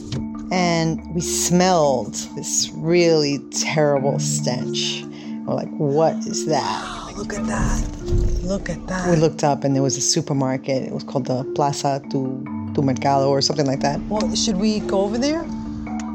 And 0.52 1.14
we 1.14 1.20
smelled 1.22 2.14
this 2.36 2.72
really 2.74 3.40
terrible 3.52 4.18
stench. 4.18 5.04
We're 5.46 5.56
like, 5.56 5.70
what 5.70 6.16
is 6.26 6.46
that? 6.46 7.14
Look 7.18 7.34
at 7.34 7.46
that. 7.48 8.00
Look 8.44 8.70
at 8.70 8.88
that. 8.88 9.10
We 9.10 9.18
looked 9.18 9.44
up 9.44 9.66
and 9.66 9.76
there 9.76 9.84
was 9.84 9.98
a 9.98 10.02
supermarket. 10.02 10.84
It 10.84 10.94
was 10.94 11.04
called 11.04 11.28
the 11.28 11.44
Plaza 11.54 12.02
tu, 12.10 12.44
tu 12.74 12.82
Mercado 12.82 13.30
or 13.30 13.42
something 13.42 13.66
like 13.66 13.82
that. 13.82 14.00
Well, 14.08 14.34
should 14.36 14.56
we 14.56 14.80
go 14.80 15.02
over 15.02 15.18
there? 15.18 15.44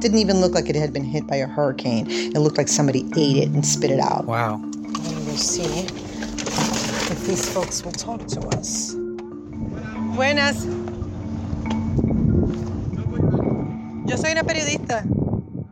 Didn't 0.00 0.19
even 0.19 0.40
look 0.40 0.54
like 0.54 0.71
it 0.71 0.76
had 0.76 0.93
been 0.95 1.04
hit 1.04 1.26
by 1.26 1.37
a 1.37 1.47
hurricane. 1.47 2.11
It 2.11 2.38
looked 2.38 2.57
like 2.57 2.69
somebody 2.69 3.07
ate 3.16 3.37
it 3.37 3.49
and 3.50 3.66
spit 3.66 3.90
it 3.90 4.00
out. 4.00 4.25
Wow. 4.25 4.54
I'm 4.54 4.93
gonna 4.93 5.25
go 5.26 5.37
see 5.37 5.62
if 5.85 7.26
these 7.26 7.49
folks 7.52 7.85
will 7.85 7.93
talk 7.93 8.26
to 8.28 8.40
us. 8.49 8.95
Buenas. 10.14 10.83
Yo 14.06 14.16
soy 14.16 14.32
una 14.32 14.44
periodista 14.44 15.02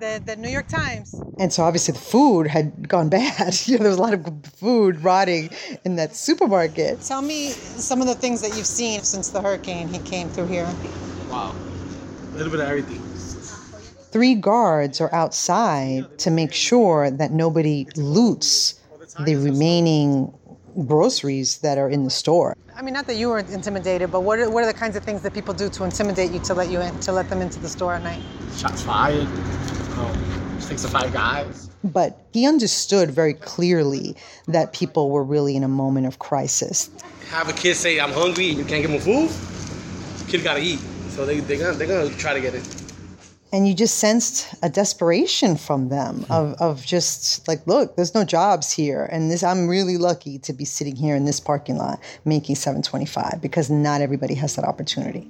de, 0.00 0.18
de 0.20 0.36
New 0.36 0.48
York 0.48 0.66
Times. 0.66 1.14
And 1.38 1.52
so 1.52 1.64
obviously 1.64 1.92
the 1.92 2.00
food 2.00 2.46
had 2.46 2.88
gone 2.88 3.10
bad. 3.10 3.54
you 3.66 3.76
know, 3.76 3.82
there 3.82 3.90
was 3.90 3.98
a 3.98 4.02
lot 4.02 4.14
of 4.14 4.26
food 4.54 5.04
rotting 5.04 5.50
in 5.84 5.96
that 5.96 6.16
supermarket. 6.16 7.02
Tell 7.02 7.20
me 7.20 7.50
some 7.50 8.00
of 8.00 8.06
the 8.06 8.14
things 8.14 8.40
that 8.40 8.56
you've 8.56 8.66
seen 8.66 9.02
since 9.02 9.28
the 9.28 9.42
hurricane 9.42 9.88
he 9.88 9.98
came 9.98 10.30
through 10.30 10.46
here. 10.46 10.68
Wow. 11.30 11.54
A 12.32 12.36
little 12.36 12.50
bit 12.50 12.60
of 12.60 12.68
everything. 12.68 13.02
Three 14.12 14.34
guards 14.34 15.00
are 15.00 15.12
outside 15.14 16.18
to 16.18 16.30
make 16.30 16.54
sure 16.54 17.10
that 17.10 17.32
nobody 17.32 17.86
loots 17.96 18.80
the 19.24 19.36
remaining 19.36 20.32
groceries 20.86 21.58
that 21.58 21.78
are 21.78 21.88
in 21.88 22.04
the 22.04 22.10
store. 22.10 22.56
I 22.74 22.82
mean, 22.82 22.94
not 22.94 23.06
that 23.06 23.16
you 23.16 23.28
were 23.28 23.38
intimidated, 23.38 24.10
but 24.10 24.20
what 24.20 24.38
are, 24.38 24.50
what 24.50 24.64
are 24.64 24.66
the 24.66 24.78
kinds 24.78 24.96
of 24.96 25.04
things 25.04 25.22
that 25.22 25.34
people 25.34 25.54
do 25.54 25.68
to 25.68 25.84
intimidate 25.84 26.32
you 26.32 26.40
to 26.40 26.54
let 26.54 26.70
you 26.70 26.80
in, 26.80 26.98
to 27.00 27.12
let 27.12 27.28
them 27.28 27.42
into 27.42 27.60
the 27.60 27.68
store 27.68 27.94
at 27.94 28.02
night? 28.02 28.22
Shots 28.56 28.82
fired. 28.82 29.28
Um, 29.98 30.60
six 30.60 30.82
to 30.82 30.88
five 30.88 31.12
guys. 31.12 31.70
But 31.84 32.18
he 32.32 32.46
understood 32.46 33.10
very 33.10 33.34
clearly 33.34 34.16
that 34.48 34.72
people 34.72 35.10
were 35.10 35.24
really 35.24 35.56
in 35.56 35.64
a 35.64 35.68
moment 35.68 36.06
of 36.06 36.18
crisis. 36.18 36.90
Have 37.28 37.48
a 37.48 37.52
kid 37.52 37.74
say, 37.74 38.00
I'm 38.00 38.12
hungry, 38.12 38.46
you 38.46 38.64
can't 38.64 38.82
give 38.82 38.90
him 38.90 39.00
food. 39.00 39.30
Kid 40.28 40.42
gotta 40.44 40.60
eat. 40.60 40.78
So 41.10 41.26
they, 41.26 41.40
they're, 41.40 41.58
gonna, 41.58 41.76
they're 41.76 41.86
gonna 41.86 42.16
try 42.16 42.32
to 42.32 42.40
get 42.40 42.54
it. 42.54 42.81
And 43.54 43.68
you 43.68 43.74
just 43.74 43.98
sensed 43.98 44.54
a 44.62 44.70
desperation 44.70 45.56
from 45.56 45.90
them 45.90 46.24
of, 46.30 46.54
of 46.54 46.86
just 46.86 47.46
like, 47.46 47.66
look, 47.66 47.96
there's 47.96 48.14
no 48.14 48.24
jobs 48.24 48.72
here. 48.72 49.06
And 49.12 49.30
this 49.30 49.42
I'm 49.42 49.68
really 49.68 49.98
lucky 49.98 50.38
to 50.38 50.54
be 50.54 50.64
sitting 50.64 50.96
here 50.96 51.14
in 51.14 51.26
this 51.26 51.38
parking 51.38 51.76
lot 51.76 52.00
making 52.24 52.56
725 52.56 53.42
because 53.42 53.68
not 53.68 54.00
everybody 54.00 54.32
has 54.36 54.56
that 54.56 54.64
opportunity. 54.64 55.28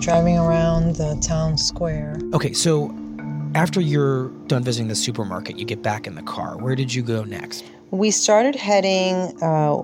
Driving 0.00 0.38
around 0.38 0.96
the 0.96 1.18
town 1.20 1.58
square. 1.58 2.18
Okay, 2.32 2.54
so 2.54 2.94
after 3.54 3.82
you're 3.82 4.28
done 4.46 4.64
visiting 4.64 4.88
the 4.88 4.94
supermarket, 4.94 5.58
you 5.58 5.66
get 5.66 5.82
back 5.82 6.06
in 6.06 6.14
the 6.14 6.22
car. 6.22 6.56
Where 6.56 6.74
did 6.74 6.94
you 6.94 7.02
go 7.02 7.24
next? 7.24 7.62
We 7.90 8.10
started 8.10 8.54
heading, 8.54 9.36
uh, 9.42 9.74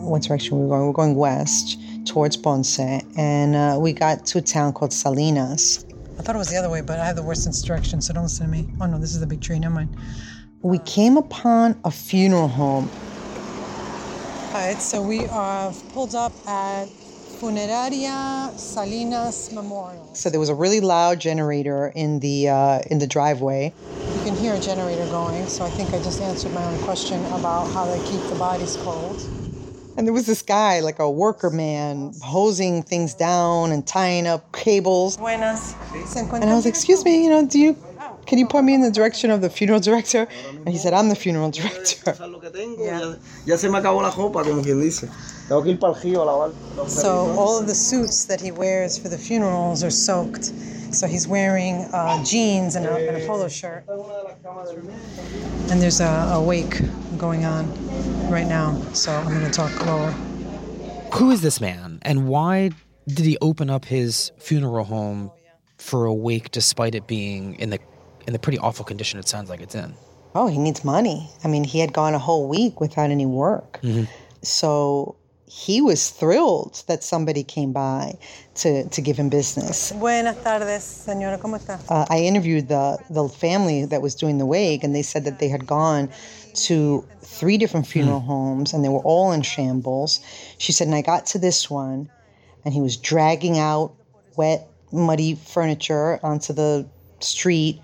what 0.00 0.22
direction 0.22 0.56
were 0.56 0.64
we 0.64 0.70
going? 0.70 0.86
We're 0.86 0.92
going 0.94 1.16
west 1.16 1.78
towards 2.06 2.36
Ponce, 2.36 2.78
and 2.78 3.54
uh, 3.54 3.76
we 3.80 3.92
got 3.92 4.26
to 4.26 4.38
a 4.38 4.42
town 4.42 4.72
called 4.72 4.92
Salinas. 4.92 5.84
I 6.18 6.22
thought 6.22 6.34
it 6.34 6.38
was 6.38 6.50
the 6.50 6.56
other 6.56 6.70
way, 6.70 6.82
but 6.82 6.98
I 6.98 7.06
have 7.06 7.16
the 7.16 7.22
worst 7.22 7.66
direction, 7.66 8.00
so 8.00 8.12
don't 8.12 8.24
listen 8.24 8.46
to 8.46 8.52
me. 8.52 8.68
Oh 8.80 8.86
no, 8.86 8.98
this 8.98 9.14
is 9.14 9.20
the 9.20 9.26
big 9.26 9.40
tree, 9.40 9.58
never 9.58 9.74
mind. 9.74 9.96
We 10.62 10.78
came 10.78 11.16
upon 11.16 11.80
a 11.84 11.90
funeral 11.90 12.48
home. 12.48 12.88
All 14.54 14.68
right, 14.68 14.80
so 14.80 15.02
we 15.02 15.26
are 15.26 15.72
pulled 15.92 16.14
up 16.14 16.32
at 16.46 16.86
Funeraria 17.40 18.56
Salinas 18.56 19.50
Memorial. 19.52 20.14
So 20.14 20.30
there 20.30 20.38
was 20.38 20.50
a 20.50 20.54
really 20.54 20.80
loud 20.80 21.18
generator 21.20 21.90
in 21.96 22.20
the 22.20 22.50
uh, 22.50 22.80
in 22.90 22.98
the 22.98 23.06
driveway. 23.06 23.74
You 24.14 24.22
can 24.22 24.36
hear 24.36 24.54
a 24.54 24.60
generator 24.60 25.06
going, 25.06 25.46
so 25.48 25.64
I 25.64 25.70
think 25.70 25.92
I 25.94 25.98
just 25.98 26.20
answered 26.20 26.52
my 26.52 26.62
own 26.62 26.78
question 26.82 27.24
about 27.26 27.66
how 27.70 27.86
they 27.86 27.98
keep 28.04 28.20
the 28.28 28.36
bodies 28.36 28.76
cold. 28.76 29.18
And 29.96 30.06
there 30.06 30.14
was 30.14 30.26
this 30.26 30.42
guy, 30.42 30.80
like 30.80 30.98
a 30.98 31.10
worker 31.10 31.50
man, 31.50 32.12
hosing 32.22 32.82
things 32.82 33.14
down 33.14 33.72
and 33.72 33.86
tying 33.86 34.26
up 34.26 34.50
cables. 34.52 35.16
Buenas. 35.18 35.74
And 36.14 36.44
I 36.44 36.54
was 36.54 36.64
like, 36.64 36.72
excuse 36.74 37.04
me, 37.04 37.24
you 37.24 37.30
know, 37.30 37.46
do 37.46 37.58
you, 37.58 37.76
can 38.24 38.38
you 38.38 38.46
point 38.46 38.64
me 38.64 38.74
in 38.74 38.80
the 38.80 38.90
direction 38.90 39.30
of 39.30 39.42
the 39.42 39.50
funeral 39.50 39.80
director? 39.80 40.26
And 40.48 40.68
he 40.68 40.78
said, 40.78 40.94
I'm 40.94 41.08
the 41.08 41.14
funeral 41.14 41.50
director. 41.50 42.16
Ya 43.46 43.56
se 43.56 43.68
me 43.68 43.78
acabó 43.78 44.02
la 44.02 44.10
ropa, 44.10 44.44
como 44.44 44.62
quien 44.62 44.80
dice. 44.80 45.08
Tengo 45.48 45.62
que 45.62 45.72
ir 45.72 45.78
para 45.78 45.94
el 45.94 46.00
río 46.00 46.22
a 46.22 46.26
lavar. 46.26 46.88
So 46.88 47.34
all 47.38 47.58
of 47.58 47.66
the 47.66 47.74
suits 47.74 48.24
that 48.26 48.40
he 48.40 48.50
wears 48.52 48.96
for 48.98 49.08
the 49.08 49.18
funerals 49.18 49.82
are 49.82 49.90
soaked. 49.90 50.52
So 50.92 51.06
he's 51.06 51.26
wearing 51.26 51.84
uh, 51.92 52.22
jeans 52.24 52.76
and 52.76 52.86
a, 52.86 52.94
and 53.08 53.22
a 53.22 53.26
polo 53.26 53.48
shirt. 53.48 53.84
And 55.70 55.80
there's 55.80 56.00
a, 56.00 56.32
a 56.34 56.42
wake 56.42 56.80
going 57.16 57.44
on 57.44 57.66
right 58.30 58.46
now. 58.46 58.80
So 58.92 59.10
I'm 59.12 59.32
going 59.32 59.44
to 59.44 59.50
talk 59.50 59.86
lower. 59.86 60.10
Who 61.14 61.30
is 61.30 61.42
this 61.42 61.60
man, 61.60 61.98
and 62.02 62.26
why 62.26 62.70
did 63.06 63.26
he 63.26 63.36
open 63.40 63.68
up 63.68 63.84
his 63.84 64.32
funeral 64.38 64.84
home 64.84 65.30
for 65.76 66.06
a 66.06 66.14
wake 66.14 66.50
despite 66.50 66.94
it 66.94 67.06
being 67.06 67.54
in 67.56 67.70
the 67.70 67.78
in 68.26 68.32
the 68.32 68.38
pretty 68.38 68.58
awful 68.58 68.84
condition 68.84 69.18
it 69.18 69.28
sounds 69.28 69.50
like 69.50 69.60
it's 69.60 69.74
in? 69.74 69.94
Oh, 70.34 70.46
he 70.46 70.56
needs 70.58 70.84
money. 70.84 71.28
I 71.44 71.48
mean, 71.48 71.64
he 71.64 71.80
had 71.80 71.92
gone 71.92 72.14
a 72.14 72.18
whole 72.18 72.48
week 72.48 72.80
without 72.80 73.10
any 73.10 73.26
work. 73.26 73.80
So 74.42 75.16
he 75.54 75.82
was 75.82 76.08
thrilled 76.08 76.82
that 76.86 77.04
somebody 77.04 77.44
came 77.44 77.72
by 77.72 78.14
to, 78.54 78.88
to 78.88 79.02
give 79.02 79.18
him 79.18 79.28
business. 79.28 79.92
Buenas 79.92 80.42
tardes, 80.42 80.82
señora. 80.82 81.38
¿Cómo 81.38 81.58
está? 81.58 81.78
Uh, 81.90 82.06
I 82.08 82.20
interviewed 82.20 82.68
the, 82.68 82.98
the 83.10 83.28
family 83.28 83.84
that 83.84 84.00
was 84.00 84.14
doing 84.14 84.38
the 84.38 84.46
wake, 84.46 84.82
and 84.82 84.94
they 84.94 85.02
said 85.02 85.24
that 85.24 85.40
they 85.40 85.48
had 85.48 85.66
gone 85.66 86.08
to 86.54 87.06
three 87.20 87.58
different 87.58 87.86
funeral 87.86 88.20
homes, 88.20 88.72
and 88.72 88.82
they 88.82 88.88
were 88.88 89.04
all 89.04 89.30
in 89.30 89.42
shambles. 89.42 90.20
She 90.56 90.72
said, 90.72 90.86
and 90.86 90.96
I 90.96 91.02
got 91.02 91.26
to 91.26 91.38
this 91.38 91.68
one, 91.68 92.08
and 92.64 92.72
he 92.72 92.80
was 92.80 92.96
dragging 92.96 93.58
out 93.58 93.92
wet, 94.36 94.66
muddy 94.90 95.34
furniture 95.34 96.18
onto 96.24 96.54
the 96.54 96.88
street. 97.20 97.78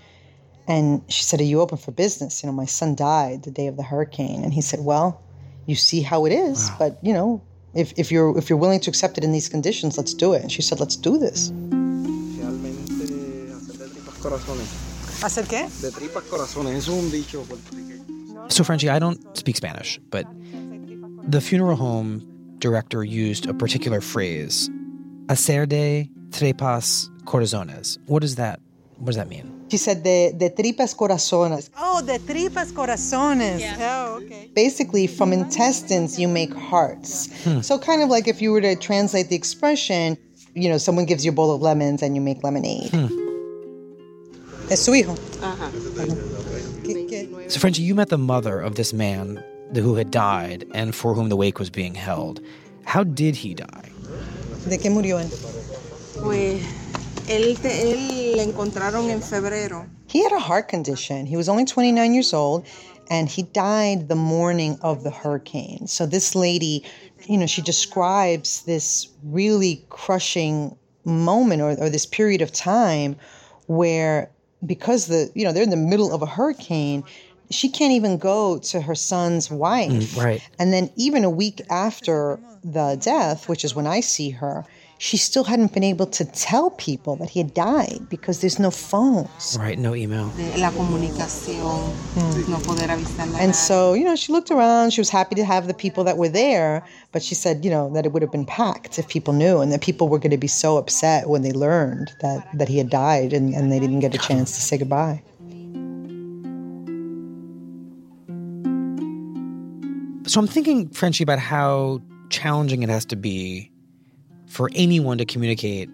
And 0.67 1.03
she 1.07 1.23
said, 1.23 1.39
Are 1.39 1.43
you 1.43 1.61
open 1.61 1.77
for 1.77 1.91
business? 1.91 2.41
You 2.41 2.47
know, 2.47 2.53
my 2.53 2.65
son 2.65 2.95
died 2.95 3.43
the 3.43 3.51
day 3.51 3.67
of 3.67 3.77
the 3.77 3.83
hurricane. 3.83 4.43
And 4.43 4.53
he 4.53 4.61
said, 4.61 4.79
Well, 4.81 5.21
you 5.67 5.75
see 5.75 6.01
how 6.01 6.25
it 6.25 6.31
is, 6.31 6.71
but 6.79 6.97
you 7.03 7.13
know, 7.13 7.41
if, 7.73 7.93
if 7.97 8.11
you're 8.11 8.37
if 8.37 8.49
you're 8.49 8.59
willing 8.59 8.79
to 8.81 8.89
accept 8.89 9.17
it 9.17 9.23
in 9.23 9.31
these 9.31 9.49
conditions, 9.49 9.97
let's 9.97 10.13
do 10.13 10.33
it. 10.33 10.41
And 10.41 10.51
she 10.51 10.61
said, 10.61 10.79
Let's 10.79 10.95
do 10.95 11.17
this. 11.17 11.51
¿Hacer 15.21 15.45
qué? 15.47 15.67
De 15.81 15.91
tripas 15.91 16.23
corazones, 16.23 16.75
eso 16.75 16.93
es 16.93 17.03
un 17.03 17.11
dicho 17.11 17.43
puertorriqueño. 17.43 18.51
So, 18.51 18.63
Frenchie, 18.63 18.89
I 18.89 18.99
don't 18.99 19.19
speak 19.37 19.57
Spanish, 19.57 19.99
but 20.09 20.25
the 21.29 21.41
funeral 21.41 21.75
home 21.75 22.25
director 22.59 23.03
used 23.03 23.47
a 23.47 23.53
particular 23.53 24.01
phrase, 24.01 24.69
hacer 25.27 25.67
de 25.67 26.09
tripas 26.29 27.09
corazones. 27.25 27.97
What 28.07 28.21
does 28.21 28.35
that 28.35 28.59
what 28.97 29.07
does 29.07 29.17
that 29.17 29.29
mean? 29.29 29.58
She 29.69 29.77
said 29.77 30.03
de, 30.03 30.31
de 30.31 30.49
tripas 30.49 30.95
corazones. 30.95 31.69
Oh, 31.77 32.01
de 32.01 32.17
tripas 32.19 32.71
corazones. 32.71 33.61
Oh, 33.79 34.19
okay. 34.23 34.49
Basically, 34.55 35.05
from 35.05 35.31
intestines, 35.31 36.19
you 36.19 36.27
make 36.27 36.53
hearts. 36.53 37.29
Hmm. 37.43 37.61
So, 37.61 37.77
kind 37.77 38.01
of 38.01 38.09
like 38.09 38.27
if 38.27 38.41
you 38.41 38.51
were 38.51 38.61
to 38.61 38.75
translate 38.75 39.29
the 39.29 39.35
expression, 39.35 40.17
you 40.55 40.69
know, 40.69 40.77
someone 40.77 41.05
gives 41.05 41.23
you 41.23 41.31
a 41.31 41.35
bowl 41.35 41.53
of 41.53 41.61
lemons 41.61 42.01
and 42.01 42.15
you 42.15 42.21
make 42.21 42.43
lemonade. 42.43 42.89
Hmm. 42.89 43.07
Es 44.71 44.81
su 44.81 44.93
hijo. 44.93 45.15
So, 47.47 47.59
Frenchie, 47.59 47.83
you 47.83 47.93
met 47.95 48.09
the 48.09 48.17
mother 48.17 48.59
of 48.59 48.75
this 48.75 48.93
man 48.93 49.43
who 49.73 49.95
had 49.95 50.09
died 50.09 50.65
and 50.73 50.95
for 50.95 51.13
whom 51.13 51.29
the 51.29 51.35
wake 51.35 51.59
was 51.59 51.69
being 51.69 51.93
held. 51.93 52.41
How 52.85 53.03
did 53.03 53.35
he 53.35 53.53
die? 53.53 53.91
¿De 54.67 54.77
qué 54.77 54.89
murió 54.89 55.19
él? 55.19 55.29
Pues 56.21 56.61
él, 57.29 57.57
te, 57.61 57.69
él 57.69 58.37
le 58.37 58.43
encontraron 58.43 59.09
en 59.09 59.21
febrero. 59.21 59.85
He 60.07 60.23
had 60.23 60.31
a 60.31 60.39
heart 60.39 60.67
condition. 60.67 61.25
He 61.25 61.37
was 61.37 61.47
only 61.47 61.65
29 61.65 62.13
years 62.13 62.33
old 62.33 62.65
and 63.09 63.29
he 63.29 63.43
died 63.43 64.07
the 64.07 64.15
morning 64.15 64.77
of 64.81 65.03
the 65.03 65.11
hurricane. 65.11 65.87
So 65.87 66.05
this 66.05 66.35
lady, 66.35 66.83
you 67.27 67.37
know, 67.37 67.45
she 67.45 67.61
describes 67.61 68.63
this 68.63 69.07
really 69.23 69.83
crushing 69.89 70.75
moment 71.05 71.61
or, 71.61 71.71
or 71.79 71.89
this 71.89 72.05
period 72.05 72.41
of 72.41 72.51
time 72.51 73.15
where 73.67 74.29
because 74.65 75.07
the, 75.07 75.31
you 75.35 75.45
know, 75.45 75.53
they're 75.53 75.63
in 75.63 75.69
the 75.69 75.77
middle 75.77 76.13
of 76.13 76.21
a 76.21 76.25
hurricane, 76.25 77.03
she 77.49 77.69
can't 77.69 77.93
even 77.93 78.17
go 78.17 78.57
to 78.59 78.81
her 78.81 78.95
son's 78.95 79.49
wife. 79.49 79.91
Mm, 79.91 80.23
right. 80.23 80.49
And 80.59 80.73
then 80.73 80.91
even 80.95 81.23
a 81.23 81.29
week 81.29 81.61
after 81.69 82.39
the 82.63 82.97
death, 82.99 83.47
which 83.47 83.63
is 83.63 83.73
when 83.73 83.87
I 83.87 84.01
see 84.01 84.31
her, 84.31 84.65
she 85.01 85.15
still 85.15 85.45
hadn't 85.45 85.73
been 85.73 85.83
able 85.83 86.05
to 86.05 86.25
tell 86.25 86.71
people 86.71 87.15
that 87.15 87.29
he 87.29 87.39
had 87.39 87.53
died 87.53 88.05
because 88.09 88.41
there's 88.41 88.59
no 88.59 88.69
phones. 88.69 89.57
Right, 89.57 89.79
no 89.79 89.95
email. 89.95 90.25
La 90.57 90.71
comunicación, 90.71 91.93
mm. 92.15 92.49
no 92.49 92.57
poder 92.57 92.87
avisarla. 92.87 93.39
And 93.39 93.55
so, 93.55 93.93
you 93.93 94.03
know, 94.03 94.17
she 94.17 94.33
looked 94.33 94.51
around. 94.51 94.91
She 94.91 94.99
was 94.99 95.09
happy 95.09 95.35
to 95.35 95.45
have 95.45 95.67
the 95.67 95.73
people 95.73 96.03
that 96.03 96.17
were 96.17 96.27
there, 96.27 96.85
but 97.13 97.23
she 97.23 97.33
said, 97.33 97.63
you 97.63 97.71
know, 97.71 97.89
that 97.93 98.05
it 98.05 98.11
would 98.11 98.21
have 98.21 98.31
been 98.31 98.45
packed 98.45 98.99
if 98.99 99.07
people 99.07 99.33
knew 99.33 99.61
and 99.61 99.71
that 99.71 99.79
people 99.79 100.09
were 100.09 100.19
going 100.19 100.31
to 100.31 100.37
be 100.37 100.47
so 100.47 100.75
upset 100.75 101.29
when 101.29 101.43
they 101.43 101.53
learned 101.53 102.11
that, 102.19 102.45
that 102.57 102.67
he 102.67 102.77
had 102.77 102.89
died 102.89 103.31
and, 103.31 103.53
and 103.53 103.71
they 103.71 103.79
didn't 103.79 104.01
get 104.01 104.13
a 104.13 104.17
chance 104.17 104.51
to 104.55 104.61
say 104.61 104.77
goodbye. 104.77 105.23
So 110.27 110.41
I'm 110.41 110.47
thinking, 110.47 110.89
Frenchie, 110.89 111.23
about 111.23 111.39
how 111.39 112.01
challenging 112.29 112.83
it 112.83 112.89
has 112.89 113.05
to 113.05 113.15
be 113.15 113.71
for 114.49 114.69
anyone 114.73 115.17
to 115.19 115.25
communicate 115.25 115.89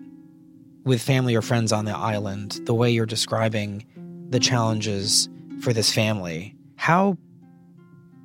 with 0.86 1.02
family 1.02 1.36
or 1.36 1.42
friends 1.42 1.72
on 1.72 1.86
the 1.86 1.96
island 1.96 2.60
the 2.66 2.74
way 2.74 2.90
you're 2.90 3.06
describing 3.06 3.86
the 4.30 4.40
challenges 4.40 5.30
for 5.62 5.74
this 5.74 5.94
family. 5.94 6.56
How 6.78 7.18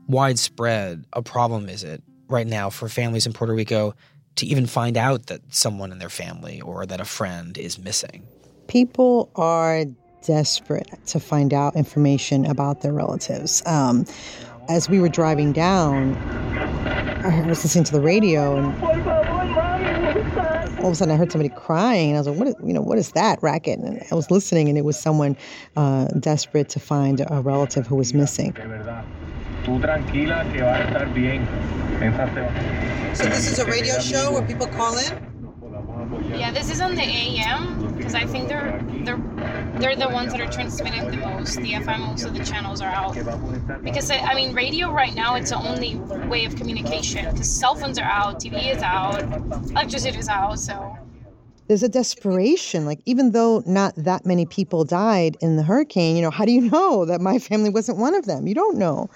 widespread 0.09 1.05
a 1.13 1.23
problem 1.23 1.69
is 1.69 1.85
it 1.85 2.03
right 2.29 2.47
now 2.47 2.71
for 2.71 2.89
families 2.89 3.27
in 3.27 3.33
Puerto 3.33 3.55
Rico 3.55 3.95
to 4.37 4.47
even 4.47 4.67
find 4.67 4.97
out 4.97 5.27
that 5.27 5.41
someone 5.53 5.93
in 5.93 5.99
their 5.99 6.09
family 6.09 6.61
or 6.61 6.87
that 6.87 7.01
a 7.01 7.05
friend 7.05 7.59
is 7.59 7.79
missing? 7.79 8.27
People 8.69 9.31
are 9.37 9.85
desperate 10.23 10.88
to 11.07 11.19
find 11.19 11.53
out 11.53 11.75
information 11.77 12.47
about 12.47 12.83
their 12.83 12.93
relatives. 12.93 13.62
Um, 13.66 14.05
as 14.69 14.88
we 14.88 15.01
were 15.01 15.09
driving 15.09 15.53
down, 15.53 16.14
I 17.25 17.45
was 17.47 17.62
listening 17.64 17.85
to 17.85 17.93
the 17.93 18.01
radio, 18.01 18.57
and 18.57 18.83
all 20.81 20.87
of 20.87 20.93
a 20.93 20.97
sudden 20.97 21.14
I 21.14 21.16
heard 21.16 21.31
somebody 21.31 21.55
crying, 21.55 22.11
and 22.11 22.16
I 22.16 22.21
was 22.21 22.29
like, 22.29 22.38
"What? 22.38 22.49
Is, 22.49 22.55
you 22.64 22.73
know, 22.73 22.81
what 22.81 22.99
is 22.99 23.12
that 23.12 23.43
racket?" 23.43 23.79
And 23.79 24.03
I 24.11 24.14
was 24.14 24.31
listening, 24.31 24.69
and 24.69 24.79
it 24.79 24.85
was 24.85 24.99
someone 24.99 25.37
uh, 25.77 26.07
desperate 26.19 26.69
to 26.71 26.81
find 26.81 27.21
a 27.29 27.40
relative 27.40 27.87
who 27.87 27.97
was 27.97 28.14
missing. 28.14 28.55
So 33.14 33.25
this 33.25 33.51
is 33.51 33.59
a 33.59 33.66
radio 33.66 33.99
show 33.99 34.33
where 34.33 34.43
people 34.43 34.66
call 34.66 34.97
in? 34.97 35.31
Yeah, 36.38 36.51
this 36.51 36.71
is 36.71 36.81
on 36.81 36.95
the 36.95 37.03
AM 37.03 37.95
because 37.97 38.14
I 38.14 38.25
think 38.25 38.49
they're 38.49 38.83
they're 39.05 39.16
they're 39.81 39.97
the 39.97 40.09
ones 40.09 40.33
that 40.33 40.40
are 40.40 40.51
transmitting 40.51 41.11
the 41.11 41.16
most. 41.16 41.57
The 41.57 41.73
FM, 41.73 42.01
most 42.01 42.25
of 42.25 42.35
the 42.35 42.45
channels 42.45 42.81
are 42.81 42.88
out 42.88 43.14
because 43.83 44.11
I 44.11 44.35
mean, 44.35 44.55
radio 44.55 44.90
right 44.93 45.14
now 45.14 45.35
it's 45.37 45.51
the 45.51 45.57
only 45.57 45.97
way 46.29 46.45
of 46.45 46.55
communication 46.57 47.31
because 47.31 47.51
cell 47.51 47.75
phones 47.75 47.99
are 47.99 48.05
out, 48.05 48.40
TV 48.40 48.75
is 48.75 48.83
out, 48.83 49.23
electricity 49.71 50.19
is 50.19 50.29
out, 50.29 50.59
so. 50.59 50.97
There's 51.69 51.83
a 51.85 51.88
desperation. 51.88 52.85
Like, 52.85 53.01
even 53.07 53.31
though 53.31 53.62
not 53.64 53.95
that 53.97 54.27
many 54.27 54.45
people 54.45 54.85
died 54.85 55.37
in 55.40 55.57
the 55.57 55.62
hurricane, 55.62 56.16
you 56.16 56.23
know, 56.23 56.31
how 56.31 56.45
do 56.45 56.53
you 56.53 56.62
know 56.71 57.05
that 57.05 57.21
my 57.21 57.38
family 57.38 57.71
wasn't 57.71 57.99
one 57.99 58.14
of 58.14 58.27
them? 58.27 58.47
You 58.47 58.55
don't 58.55 58.77
know. 58.77 59.09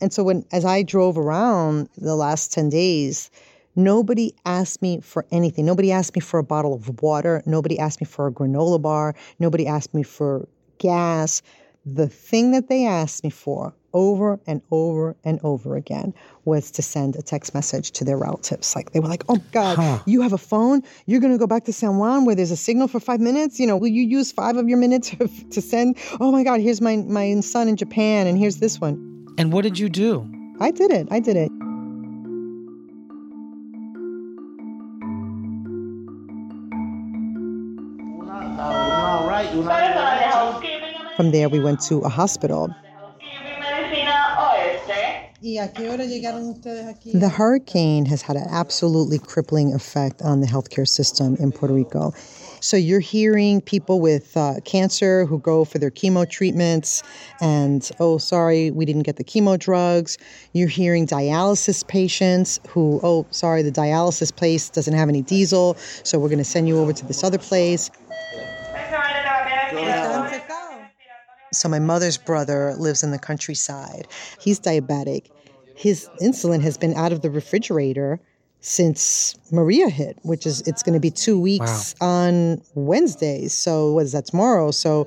And 0.00 0.12
so, 0.12 0.22
when 0.22 0.44
as 0.52 0.64
I 0.64 0.82
drove 0.82 1.18
around 1.18 1.88
the 1.96 2.14
last 2.14 2.52
10 2.52 2.68
days, 2.68 3.30
Nobody 3.76 4.34
asked 4.46 4.80
me 4.82 5.00
for 5.00 5.26
anything. 5.30 5.66
Nobody 5.66 5.92
asked 5.92 6.14
me 6.16 6.20
for 6.20 6.38
a 6.38 6.42
bottle 6.44 6.74
of 6.74 7.02
water. 7.02 7.42
Nobody 7.46 7.78
asked 7.78 8.00
me 8.00 8.06
for 8.06 8.26
a 8.26 8.32
granola 8.32 8.80
bar. 8.80 9.14
Nobody 9.38 9.66
asked 9.66 9.92
me 9.94 10.02
for 10.02 10.48
gas. 10.78 11.42
The 11.84 12.08
thing 12.08 12.50
that 12.52 12.68
they 12.68 12.84
asked 12.86 13.22
me 13.22 13.30
for 13.30 13.72
over 13.92 14.40
and 14.46 14.60
over 14.72 15.14
and 15.24 15.38
over 15.44 15.76
again 15.76 16.12
was 16.44 16.70
to 16.72 16.82
send 16.82 17.16
a 17.16 17.22
text 17.22 17.54
message 17.54 17.92
to 17.92 18.04
their 18.04 18.18
relatives. 18.18 18.74
Like 18.74 18.90
they 18.92 18.98
were 19.00 19.08
like, 19.08 19.24
"Oh 19.28 19.38
God, 19.52 19.76
Huh. 19.78 19.98
you 20.04 20.20
have 20.22 20.32
a 20.32 20.38
phone? 20.38 20.82
You're 21.06 21.20
gonna 21.20 21.38
go 21.38 21.46
back 21.46 21.64
to 21.64 21.72
San 21.72 21.96
Juan 21.98 22.24
where 22.24 22.34
there's 22.34 22.50
a 22.50 22.56
signal 22.56 22.88
for 22.88 22.98
five 22.98 23.20
minutes? 23.20 23.60
You 23.60 23.66
know, 23.68 23.76
will 23.76 23.88
you 23.88 24.02
use 24.02 24.32
five 24.32 24.56
of 24.56 24.68
your 24.68 24.78
minutes 24.78 25.14
to 25.50 25.60
send? 25.62 25.96
Oh 26.20 26.32
my 26.32 26.42
God, 26.42 26.60
here's 26.60 26.80
my 26.80 26.96
my 26.96 27.40
son 27.40 27.68
in 27.68 27.76
Japan, 27.76 28.26
and 28.26 28.36
here's 28.36 28.56
this 28.56 28.80
one." 28.80 28.96
And 29.38 29.52
what 29.52 29.62
did 29.62 29.78
you 29.78 29.88
do? 29.88 30.26
I 30.60 30.70
did 30.72 30.90
it. 30.90 31.06
I 31.10 31.20
did 31.20 31.36
it. 31.36 31.50
From 41.16 41.30
there, 41.30 41.48
we 41.48 41.60
went 41.60 41.80
to 41.88 41.98
a 42.00 42.08
hospital. 42.08 42.74
¿Y 45.42 45.58
a 45.58 45.68
qué 45.68 45.88
hora 45.88 46.04
llegaron 46.04 46.48
ustedes 46.48 46.86
aquí? 46.86 47.12
The 47.12 47.28
hurricane 47.28 48.04
has 48.06 48.20
had 48.20 48.36
an 48.36 48.48
absolutely 48.50 49.18
crippling 49.18 49.74
effect 49.74 50.20
on 50.22 50.40
the 50.40 50.46
healthcare 50.46 50.88
system 50.88 51.36
in 51.36 51.52
Puerto 51.52 51.72
Rico. 51.72 52.12
So 52.60 52.76
you're 52.76 53.00
hearing 53.00 53.60
people 53.60 54.00
with 54.00 54.36
uh, 54.36 54.54
cancer 54.64 55.24
who 55.24 55.38
go 55.38 55.64
for 55.64 55.78
their 55.78 55.90
chemo 55.90 56.28
treatments, 56.28 57.02
and 57.40 57.88
oh, 58.00 58.18
sorry, 58.18 58.72
we 58.72 58.84
didn't 58.86 59.04
get 59.04 59.16
the 59.16 59.24
chemo 59.24 59.56
drugs. 59.56 60.18
You're 60.52 60.68
hearing 60.68 61.06
dialysis 61.06 61.86
patients 61.86 62.58
who, 62.68 62.98
oh, 63.04 63.24
sorry, 63.30 63.62
the 63.62 63.70
dialysis 63.70 64.34
place 64.34 64.68
doesn't 64.68 64.94
have 64.94 65.08
any 65.08 65.22
diesel, 65.22 65.76
so 66.02 66.18
we're 66.18 66.28
going 66.28 66.38
to 66.38 66.44
send 66.44 66.66
you 66.66 66.78
over 66.78 66.92
to 66.92 67.06
this 67.06 67.22
other 67.22 67.38
place. 67.38 67.90
So 71.52 71.68
my 71.68 71.78
mother's 71.78 72.18
brother 72.18 72.74
lives 72.78 73.02
in 73.02 73.10
the 73.10 73.18
countryside. 73.18 74.06
He's 74.40 74.60
diabetic. 74.60 75.30
His 75.74 76.08
insulin 76.20 76.60
has 76.62 76.76
been 76.76 76.94
out 76.94 77.12
of 77.12 77.22
the 77.22 77.30
refrigerator 77.30 78.18
since 78.60 79.34
Maria 79.52 79.88
hit, 79.88 80.18
which 80.22 80.46
is 80.46 80.60
it's 80.62 80.82
going 80.82 80.94
to 80.94 81.00
be 81.00 81.10
two 81.10 81.38
weeks 81.38 81.94
on 82.00 82.62
Wednesday. 82.74 83.46
So 83.48 83.92
what 83.92 84.04
is 84.04 84.12
that 84.12 84.26
tomorrow? 84.26 84.70
So 84.70 85.06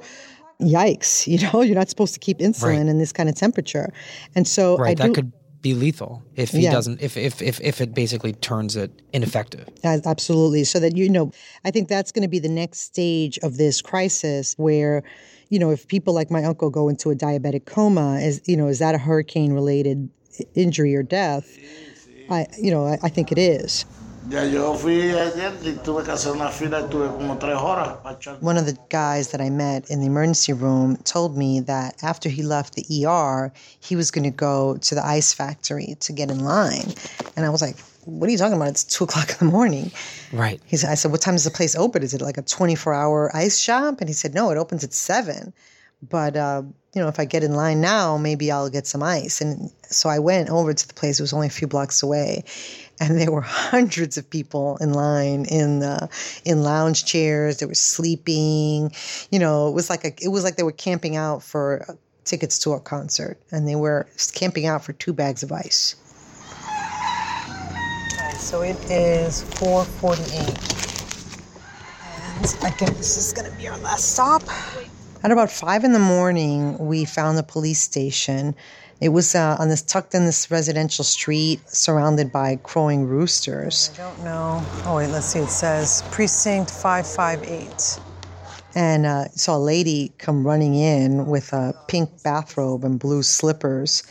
yikes! 0.61 1.27
You 1.31 1.39
know 1.51 1.61
you're 1.61 1.75
not 1.75 1.89
supposed 1.89 2.13
to 2.13 2.19
keep 2.19 2.39
insulin 2.39 2.63
Right. 2.77 2.87
in 2.87 2.97
this 2.99 3.11
kind 3.11 3.27
of 3.29 3.35
temperature, 3.35 3.91
and 4.35 4.47
so 4.47 4.77
I 4.77 4.81
Right, 4.81 4.97
do, 4.97 5.03
that 5.03 5.13
could 5.15 5.31
be 5.61 5.73
lethal 5.73 6.23
if 6.35 6.51
he 6.51 6.61
Yeah. 6.61 6.71
doesn't 6.71 7.01
if, 7.01 7.17
if 7.17 7.41
if 7.41 7.59
if 7.61 7.81
it 7.81 7.93
basically 7.93 8.33
turns 8.33 8.75
it 8.75 8.91
ineffective. 9.11 9.67
Absolutely. 9.83 10.63
So 10.63 10.79
that, 10.79 10.95
you 10.95 11.09
know, 11.09 11.31
I 11.65 11.71
think 11.71 11.89
that's 11.89 12.11
going 12.11 12.23
to 12.23 12.29
be 12.29 12.39
the 12.39 12.49
next 12.49 12.79
stage 12.81 13.37
of 13.39 13.57
this 13.57 13.81
crisis 13.81 14.53
where, 14.57 15.03
you 15.49 15.59
know, 15.59 15.71
if 15.71 15.87
people 15.87 16.13
like 16.13 16.31
my 16.31 16.43
uncle 16.45 16.69
go 16.69 16.87
into 16.87 17.11
a 17.11 17.15
diabetic 17.15 17.65
coma, 17.65 18.19
is, 18.19 18.41
you 18.45 18.55
know, 18.55 18.67
is 18.67 18.79
that 18.79 18.95
a 18.95 18.97
hurricane 18.97 19.51
related 19.51 20.09
injury 20.55 20.95
or 20.95 21.03
death? 21.03 21.57
I, 22.29 22.45
you 22.61 22.71
know, 22.71 22.85
I, 22.85 22.99
I 23.03 23.09
think 23.09 23.31
it 23.31 23.37
is. 23.37 23.85
Ya 24.27 24.43
yo 24.43 24.75
fui 24.75 25.11
ayer 25.11 25.53
y 25.63 25.71
tuve 25.83 26.03
que 26.03 26.11
hacer 26.11 26.33
una 26.33 26.49
fila 26.49 26.81
y 26.81 26.89
tuve 26.89 27.07
como 27.07 27.37
tres 27.37 27.55
horas 27.57 27.97
para 28.03 28.15
echar. 28.15 28.37
One 28.41 28.57
of 28.57 28.65
the 28.65 28.77
guys 28.89 29.29
that 29.29 29.41
I 29.41 29.49
met 29.49 29.89
in 29.89 30.01
the 30.01 30.07
emergency 30.07 30.53
room 30.53 30.97
told 30.97 31.37
me 31.37 31.61
that 31.61 31.95
after 32.03 32.29
he 32.29 32.43
left 32.43 32.75
the 32.75 32.85
ER, 33.05 33.51
he 33.79 33.95
was 33.95 34.11
going 34.11 34.29
to 34.29 34.35
go 34.35 34.77
to 34.77 34.95
the 34.95 35.05
ice 35.05 35.33
factory 35.33 35.95
to 36.01 36.13
get 36.13 36.29
in 36.29 36.43
line. 36.43 36.93
And 37.35 37.45
I 37.45 37.49
was 37.49 37.61
like, 37.61 37.77
what 38.05 38.27
are 38.27 38.31
you 38.31 38.37
talking 38.37 38.57
about? 38.57 38.67
It's 38.67 38.83
two 38.83 39.03
o'clock 39.05 39.29
in 39.31 39.47
the 39.47 39.51
morning. 39.51 39.91
Right. 40.33 40.61
He 40.65 40.77
said, 40.77 40.89
I 40.89 40.95
said, 40.95 41.11
what 41.11 41.21
time 41.21 41.35
does 41.35 41.45
the 41.45 41.51
place 41.51 41.75
open? 41.75 42.03
Is 42.03 42.13
it 42.13 42.21
like 42.21 42.37
a 42.37 42.43
24 42.43 42.93
hour 42.93 43.31
ice 43.35 43.57
shop? 43.57 43.99
And 43.99 44.09
he 44.09 44.13
said, 44.13 44.33
no, 44.33 44.51
it 44.51 44.57
opens 44.57 44.83
at 44.83 44.93
seven. 44.93 45.53
But, 46.07 46.37
uh, 46.37 46.63
you 46.93 47.01
know, 47.01 47.07
if 47.07 47.19
I 47.19 47.25
get 47.25 47.43
in 47.43 47.53
line 47.53 47.81
now, 47.81 48.17
maybe 48.17 48.51
I'll 48.51 48.69
get 48.69 48.87
some 48.87 49.03
ice. 49.03 49.41
And 49.41 49.71
so 49.83 50.09
I 50.09 50.19
went 50.19 50.49
over 50.49 50.73
to 50.73 50.87
the 50.87 50.93
place. 50.93 51.19
It 51.19 51.23
was 51.23 51.33
only 51.33 51.47
a 51.47 51.51
few 51.51 51.67
blocks 51.67 52.01
away. 52.01 52.43
And 52.99 53.19
there 53.19 53.31
were 53.31 53.41
hundreds 53.45 54.17
of 54.17 54.29
people 54.29 54.77
in 54.77 54.93
line 54.93 55.45
in 55.45 55.83
uh, 55.83 56.07
in 56.45 56.63
lounge 56.63 57.05
chairs. 57.05 57.57
They 57.57 57.65
were 57.65 57.75
sleeping. 57.75 58.91
You 59.31 59.39
know, 59.39 59.67
it 59.67 59.73
was 59.73 59.89
like 59.89 60.03
a, 60.03 60.13
it 60.21 60.29
was 60.29 60.43
like 60.43 60.55
they 60.55 60.63
were 60.63 60.71
camping 60.71 61.15
out 61.15 61.43
for 61.43 61.85
uh, 61.87 61.93
tickets 62.25 62.59
to 62.59 62.73
a 62.73 62.79
concert, 62.79 63.39
and 63.51 63.67
they 63.67 63.75
were 63.75 64.07
camping 64.33 64.65
out 64.65 64.83
for 64.83 64.93
two 64.93 65.13
bags 65.13 65.43
of 65.43 65.51
ice. 65.51 65.95
So 68.39 68.61
it 68.61 68.77
is 68.89 69.43
448. 69.59 70.39
And 72.39 72.65
I 72.65 72.75
guess 72.77 72.97
this 72.97 73.17
is 73.17 73.33
going 73.33 73.51
to 73.51 73.55
be 73.57 73.67
our 73.67 73.77
last 73.77 74.13
stop. 74.13 74.41
At 75.21 75.31
about 75.31 75.51
five 75.51 75.83
in 75.83 75.91
the 75.91 75.99
morning, 75.99 76.77
we 76.77 77.03
found 77.03 77.37
the 77.37 77.43
police 77.43 77.81
station. 77.81 78.55
It 79.01 79.09
was 79.09 79.35
uh, 79.35 79.57
on 79.59 79.67
this 79.67 79.81
tucked 79.81 80.15
in 80.15 80.25
this 80.25 80.49
residential 80.49 81.03
street, 81.03 81.59
surrounded 81.69 82.31
by 82.31 82.55
crowing 82.57 83.05
roosters. 83.05 83.91
I 83.95 83.97
don't 83.97 84.23
know. 84.23 84.63
Oh 84.85 84.95
wait, 84.95 85.07
let's 85.07 85.25
see. 85.25 85.39
It 85.39 85.49
says 85.49 86.03
precinct 86.11 86.71
five 86.71 87.05
five 87.05 87.43
eight. 87.43 87.99
And 88.75 89.05
uh, 89.05 89.25
saw 89.29 89.57
a 89.57 89.59
lady 89.59 90.13
come 90.19 90.47
running 90.47 90.75
in 90.75 91.25
with 91.25 91.51
a 91.51 91.73
pink 91.89 92.23
bathrobe 92.23 92.85
and 92.85 92.97
blue 92.97 93.23
slippers, 93.23 94.03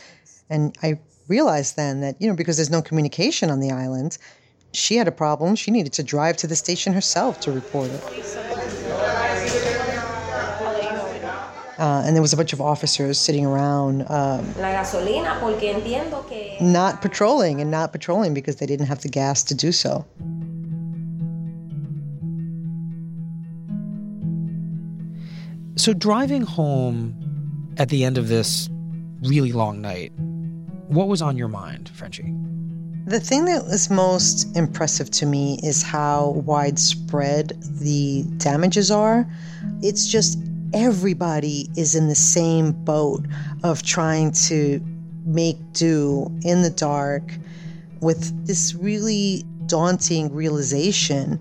and 0.47 0.77
I 0.83 0.99
realized 1.27 1.75
then 1.75 2.01
that 2.01 2.21
you 2.21 2.29
know 2.29 2.35
because 2.35 2.57
there's 2.57 2.69
no 2.69 2.83
communication 2.83 3.49
on 3.49 3.61
the 3.61 3.71
island, 3.71 4.19
she 4.73 4.97
had 4.97 5.07
a 5.07 5.11
problem. 5.11 5.55
She 5.55 5.71
needed 5.71 5.93
to 5.93 6.03
drive 6.03 6.37
to 6.37 6.47
the 6.47 6.55
station 6.55 6.93
herself 6.93 7.39
to 7.41 7.51
report 7.51 7.89
it. 7.89 8.03
Uh, 11.79 12.03
and 12.05 12.13
there 12.13 12.21
was 12.21 12.33
a 12.33 12.37
bunch 12.37 12.51
of 12.51 12.59
officers 12.59 13.17
sitting 13.17 13.45
around, 13.45 14.01
um, 14.09 14.45
La 14.57 14.73
gasolina, 14.73 15.39
porque 15.39 15.73
entiendo 15.73 16.27
que. 16.27 16.57
not 16.59 17.01
patrolling 17.01 17.61
and 17.61 17.71
not 17.71 17.93
patrolling 17.93 18.33
because 18.33 18.57
they 18.57 18.65
didn't 18.65 18.87
have 18.87 19.01
the 19.01 19.07
gas 19.07 19.43
to 19.43 19.55
do 19.55 19.71
so. 19.71 20.05
So, 25.77 25.93
driving 25.93 26.41
home 26.41 27.15
at 27.77 27.87
the 27.87 28.03
end 28.03 28.17
of 28.17 28.27
this 28.27 28.69
really 29.23 29.53
long 29.53 29.79
night, 29.79 30.11
what 30.89 31.07
was 31.07 31.21
on 31.21 31.37
your 31.37 31.47
mind, 31.47 31.87
Frenchie? 31.93 32.35
The 33.05 33.21
thing 33.21 33.45
that 33.45 33.63
was 33.63 33.89
most 33.89 34.53
impressive 34.57 35.09
to 35.11 35.25
me 35.25 35.61
is 35.63 35.81
how 35.81 36.31
widespread 36.45 37.53
the 37.79 38.23
damages 38.35 38.91
are. 38.91 39.25
It's 39.81 40.05
just 40.05 40.37
everybody 40.73 41.69
is 41.75 41.95
in 41.95 42.07
the 42.07 42.15
same 42.15 42.71
boat 42.71 43.25
of 43.63 43.83
trying 43.83 44.31
to 44.31 44.81
make 45.25 45.57
do 45.73 46.31
in 46.43 46.61
the 46.61 46.69
dark 46.69 47.37
with 48.01 48.47
this 48.47 48.73
really 48.75 49.43
daunting 49.65 50.33
realization 50.33 51.39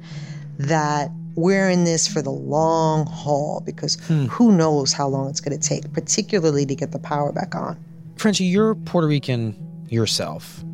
that 0.59 1.11
we're 1.35 1.71
in 1.71 1.85
this 1.85 2.09
for 2.09 2.21
the 2.21 2.31
long 2.31 3.07
haul 3.07 3.63
because 3.65 3.97
hmm. 4.07 4.27
who 4.27 4.53
knows 4.53 4.93
how 4.93 5.07
long 5.07 5.31
it's 5.31 5.41
going 5.41 5.59
to 5.59 5.69
take, 5.69 5.93
particularly 5.93 6.67
to 6.67 6.75
get 6.75 6.91
the 6.91 6.99
power 6.99 7.33
back 7.33 7.55
on. 7.55 7.79
Frenchie, 8.17 8.45
you're 8.45 8.75
Puerto 8.75 9.07
Rican 9.07 9.87
yourself. 9.89 10.65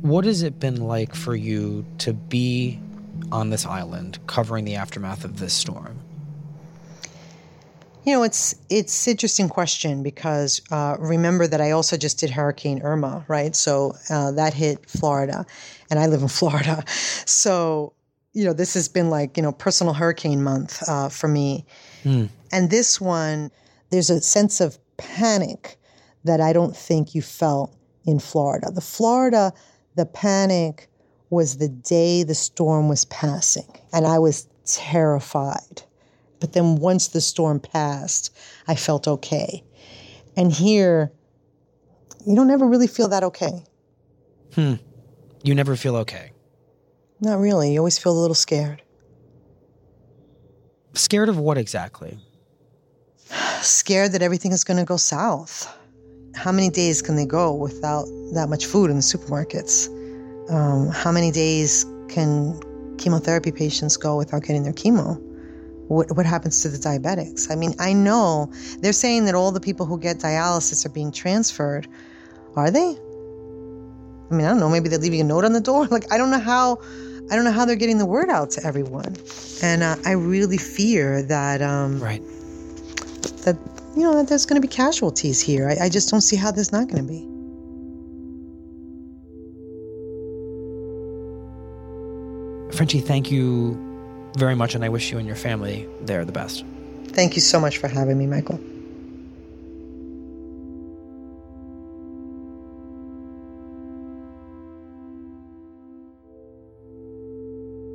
What 0.00 0.24
has 0.24 0.42
it 0.42 0.58
been 0.58 0.76
like 0.76 1.14
for 1.14 1.36
you 1.36 1.84
to 1.98 2.14
be 2.14 2.80
on 3.30 3.50
this 3.50 3.66
island 3.66 4.18
covering 4.26 4.64
the 4.64 4.76
aftermath 4.76 5.24
of 5.24 5.38
this 5.38 5.52
storm? 5.52 5.98
You 8.04 8.12
know, 8.14 8.24
it's 8.24 8.54
it's 8.68 9.06
interesting 9.06 9.48
question 9.48 10.02
because 10.02 10.60
uh, 10.72 10.96
remember 10.98 11.46
that 11.46 11.60
I 11.60 11.70
also 11.70 11.96
just 11.96 12.18
did 12.18 12.30
Hurricane 12.30 12.82
Irma, 12.82 13.24
right? 13.28 13.54
So 13.54 13.94
uh, 14.10 14.32
that 14.32 14.54
hit 14.54 14.90
Florida, 14.90 15.46
and 15.88 16.00
I 16.00 16.06
live 16.06 16.22
in 16.22 16.28
Florida, 16.40 16.82
so 16.88 17.92
you 18.32 18.44
know 18.44 18.52
this 18.52 18.74
has 18.74 18.88
been 18.88 19.08
like 19.08 19.36
you 19.36 19.42
know 19.42 19.52
personal 19.52 19.94
hurricane 19.94 20.42
month 20.42 20.82
uh, 20.88 21.08
for 21.08 21.28
me. 21.28 21.64
And 22.50 22.70
this 22.70 23.00
one, 23.00 23.52
there's 23.90 24.10
a 24.10 24.20
sense 24.20 24.60
of 24.60 24.78
panic 24.96 25.78
that 26.24 26.40
I 26.40 26.52
don't 26.52 26.76
think 26.76 27.14
you 27.14 27.22
felt 27.22 27.72
in 28.04 28.18
Florida. 28.18 28.70
The 28.72 28.80
Florida, 28.80 29.52
the 29.94 30.06
panic 30.06 30.88
was 31.30 31.58
the 31.58 31.68
day 31.68 32.24
the 32.24 32.34
storm 32.34 32.88
was 32.88 33.04
passing, 33.04 33.78
and 33.92 34.08
I 34.08 34.18
was 34.18 34.48
terrified. 34.64 35.82
But 36.42 36.54
then 36.54 36.74
once 36.74 37.06
the 37.06 37.20
storm 37.20 37.60
passed, 37.60 38.36
I 38.66 38.74
felt 38.74 39.06
okay. 39.06 39.62
And 40.36 40.52
here, 40.52 41.12
you 42.26 42.34
don't 42.34 42.50
ever 42.50 42.66
really 42.66 42.88
feel 42.88 43.06
that 43.10 43.22
okay. 43.22 43.62
Hmm. 44.56 44.74
You 45.44 45.54
never 45.54 45.76
feel 45.76 45.94
okay. 45.98 46.32
Not 47.20 47.38
really. 47.38 47.72
You 47.72 47.78
always 47.78 47.96
feel 47.96 48.10
a 48.10 48.20
little 48.20 48.34
scared. 48.34 48.82
Scared 50.94 51.28
of 51.28 51.38
what 51.38 51.58
exactly? 51.58 52.18
Scared 53.60 54.10
that 54.10 54.22
everything 54.22 54.50
is 54.50 54.64
going 54.64 54.78
to 54.78 54.84
go 54.84 54.96
south. 54.96 55.72
How 56.34 56.50
many 56.50 56.70
days 56.70 57.02
can 57.02 57.14
they 57.14 57.24
go 57.24 57.54
without 57.54 58.06
that 58.34 58.48
much 58.48 58.66
food 58.66 58.90
in 58.90 58.96
the 58.96 59.02
supermarkets? 59.02 59.86
Um, 60.50 60.88
how 60.88 61.12
many 61.12 61.30
days 61.30 61.86
can 62.08 62.58
chemotherapy 62.98 63.52
patients 63.52 63.96
go 63.96 64.16
without 64.16 64.42
getting 64.42 64.64
their 64.64 64.72
chemo? 64.72 65.28
What, 65.92 66.16
what 66.16 66.24
happens 66.24 66.62
to 66.62 66.70
the 66.70 66.78
diabetics? 66.78 67.50
I 67.50 67.54
mean, 67.54 67.74
I 67.78 67.92
know 67.92 68.50
they're 68.80 68.94
saying 68.94 69.26
that 69.26 69.34
all 69.34 69.52
the 69.52 69.60
people 69.60 69.84
who 69.84 69.98
get 69.98 70.18
dialysis 70.18 70.86
are 70.86 70.88
being 70.88 71.12
transferred. 71.12 71.86
Are 72.56 72.70
they? 72.70 72.96
I 74.30 74.34
mean, 74.34 74.46
I 74.46 74.48
don't 74.48 74.58
know. 74.58 74.70
Maybe 74.70 74.88
they're 74.88 74.98
leaving 74.98 75.20
a 75.20 75.24
note 75.24 75.44
on 75.44 75.52
the 75.52 75.60
door. 75.60 75.86
Like, 75.90 76.10
I 76.10 76.16
don't 76.16 76.30
know 76.30 76.38
how. 76.38 76.78
I 77.30 77.36
don't 77.36 77.44
know 77.44 77.52
how 77.52 77.66
they're 77.66 77.76
getting 77.76 77.98
the 77.98 78.06
word 78.06 78.30
out 78.30 78.50
to 78.52 78.66
everyone, 78.66 79.16
and 79.62 79.82
uh, 79.82 79.96
I 80.04 80.12
really 80.12 80.56
fear 80.56 81.22
that. 81.24 81.60
Um, 81.60 82.00
right. 82.00 82.22
That 83.44 83.56
you 83.94 84.02
know 84.02 84.14
that 84.14 84.28
there's 84.28 84.46
going 84.46 84.60
to 84.60 84.66
be 84.66 84.72
casualties 84.72 85.40
here. 85.40 85.68
I, 85.68 85.84
I 85.84 85.88
just 85.90 86.08
don't 86.10 86.22
see 86.22 86.36
how 86.36 86.50
there's 86.50 86.72
not 86.72 86.88
going 86.88 87.06
to 87.06 87.08
be. 87.08 87.28
Frenchie, 92.76 93.00
thank 93.00 93.30
you 93.30 93.91
very 94.36 94.54
much, 94.54 94.74
and 94.74 94.84
I 94.84 94.88
wish 94.88 95.10
you 95.12 95.18
and 95.18 95.26
your 95.26 95.36
family 95.36 95.88
there 96.00 96.24
the 96.24 96.32
best. 96.32 96.64
Thank 97.08 97.34
you 97.36 97.42
so 97.42 97.60
much 97.60 97.78
for 97.78 97.88
having 97.88 98.18
me, 98.18 98.26
Michael. 98.26 98.60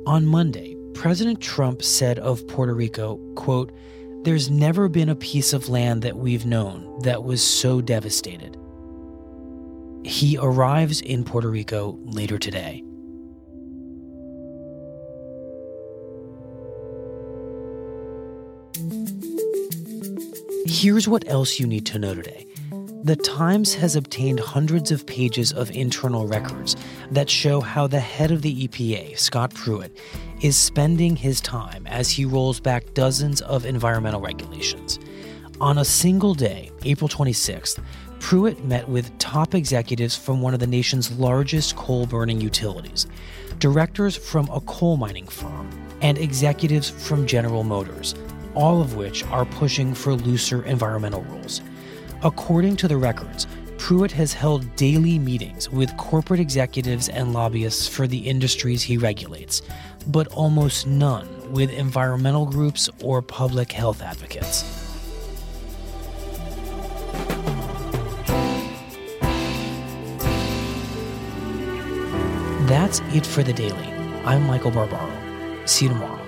On 0.06 0.24
Monday, 0.24 0.74
President 0.94 1.40
Trump 1.40 1.82
said 1.82 2.18
of 2.18 2.46
Puerto 2.48 2.74
Rico, 2.74 3.18
quote, 3.34 3.72
There's 4.24 4.50
never 4.50 4.88
been 4.88 5.10
a 5.10 5.14
piece 5.14 5.52
of 5.52 5.68
land 5.68 6.00
that 6.02 6.16
we've 6.16 6.46
known 6.46 6.98
that 7.02 7.24
was 7.24 7.42
so 7.42 7.80
devastated. 7.82 8.56
He 10.04 10.38
arrives 10.38 11.02
in 11.02 11.24
Puerto 11.24 11.50
Rico 11.50 11.98
later 12.04 12.38
today. 12.38 12.82
Here's 20.70 21.08
what 21.08 21.26
else 21.26 21.58
you 21.58 21.66
need 21.66 21.86
to 21.86 21.98
know 21.98 22.14
today. 22.14 22.46
The 23.02 23.16
Times 23.16 23.72
has 23.72 23.96
obtained 23.96 24.38
hundreds 24.38 24.90
of 24.90 25.06
pages 25.06 25.50
of 25.50 25.70
internal 25.70 26.26
records 26.26 26.76
that 27.10 27.30
show 27.30 27.62
how 27.62 27.86
the 27.86 27.98
head 27.98 28.30
of 28.30 28.42
the 28.42 28.68
EPA, 28.68 29.18
Scott 29.18 29.54
Pruitt, 29.54 29.96
is 30.42 30.58
spending 30.58 31.16
his 31.16 31.40
time 31.40 31.86
as 31.86 32.10
he 32.10 32.26
rolls 32.26 32.60
back 32.60 32.92
dozens 32.92 33.40
of 33.40 33.64
environmental 33.64 34.20
regulations. 34.20 34.98
On 35.58 35.78
a 35.78 35.86
single 35.86 36.34
day, 36.34 36.70
April 36.84 37.08
26th, 37.08 37.82
Pruitt 38.20 38.62
met 38.62 38.86
with 38.90 39.16
top 39.18 39.54
executives 39.54 40.14
from 40.16 40.42
one 40.42 40.52
of 40.52 40.60
the 40.60 40.66
nation's 40.66 41.10
largest 41.12 41.76
coal 41.76 42.04
burning 42.04 42.42
utilities, 42.42 43.06
directors 43.58 44.18
from 44.18 44.46
a 44.50 44.60
coal 44.60 44.98
mining 44.98 45.28
firm, 45.28 45.70
and 46.02 46.18
executives 46.18 46.90
from 46.90 47.26
General 47.26 47.64
Motors, 47.64 48.14
all 48.54 48.80
of 48.80 48.94
which 48.94 49.24
are 49.26 49.44
pushing 49.44 49.94
for 49.94 50.14
looser 50.14 50.64
environmental 50.64 51.22
rules. 51.24 51.60
According 52.22 52.76
to 52.76 52.88
the 52.88 52.96
records, 52.96 53.46
Pruitt 53.78 54.10
has 54.12 54.32
held 54.32 54.74
daily 54.76 55.18
meetings 55.18 55.70
with 55.70 55.96
corporate 55.96 56.40
executives 56.40 57.08
and 57.08 57.32
lobbyists 57.32 57.86
for 57.86 58.06
the 58.06 58.18
industries 58.18 58.82
he 58.82 58.96
regulates, 58.98 59.62
but 60.08 60.26
almost 60.28 60.86
none 60.86 61.28
with 61.52 61.70
environmental 61.70 62.44
groups 62.44 62.90
or 63.02 63.22
public 63.22 63.70
health 63.70 64.02
advocates. 64.02 64.64
That's 72.68 73.00
it 73.14 73.24
for 73.24 73.42
the 73.42 73.52
daily. 73.54 73.86
I'm 74.24 74.46
Michael 74.46 74.70
Barbaro. 74.70 75.10
See 75.64 75.86
you 75.86 75.92
tomorrow. 75.92 76.27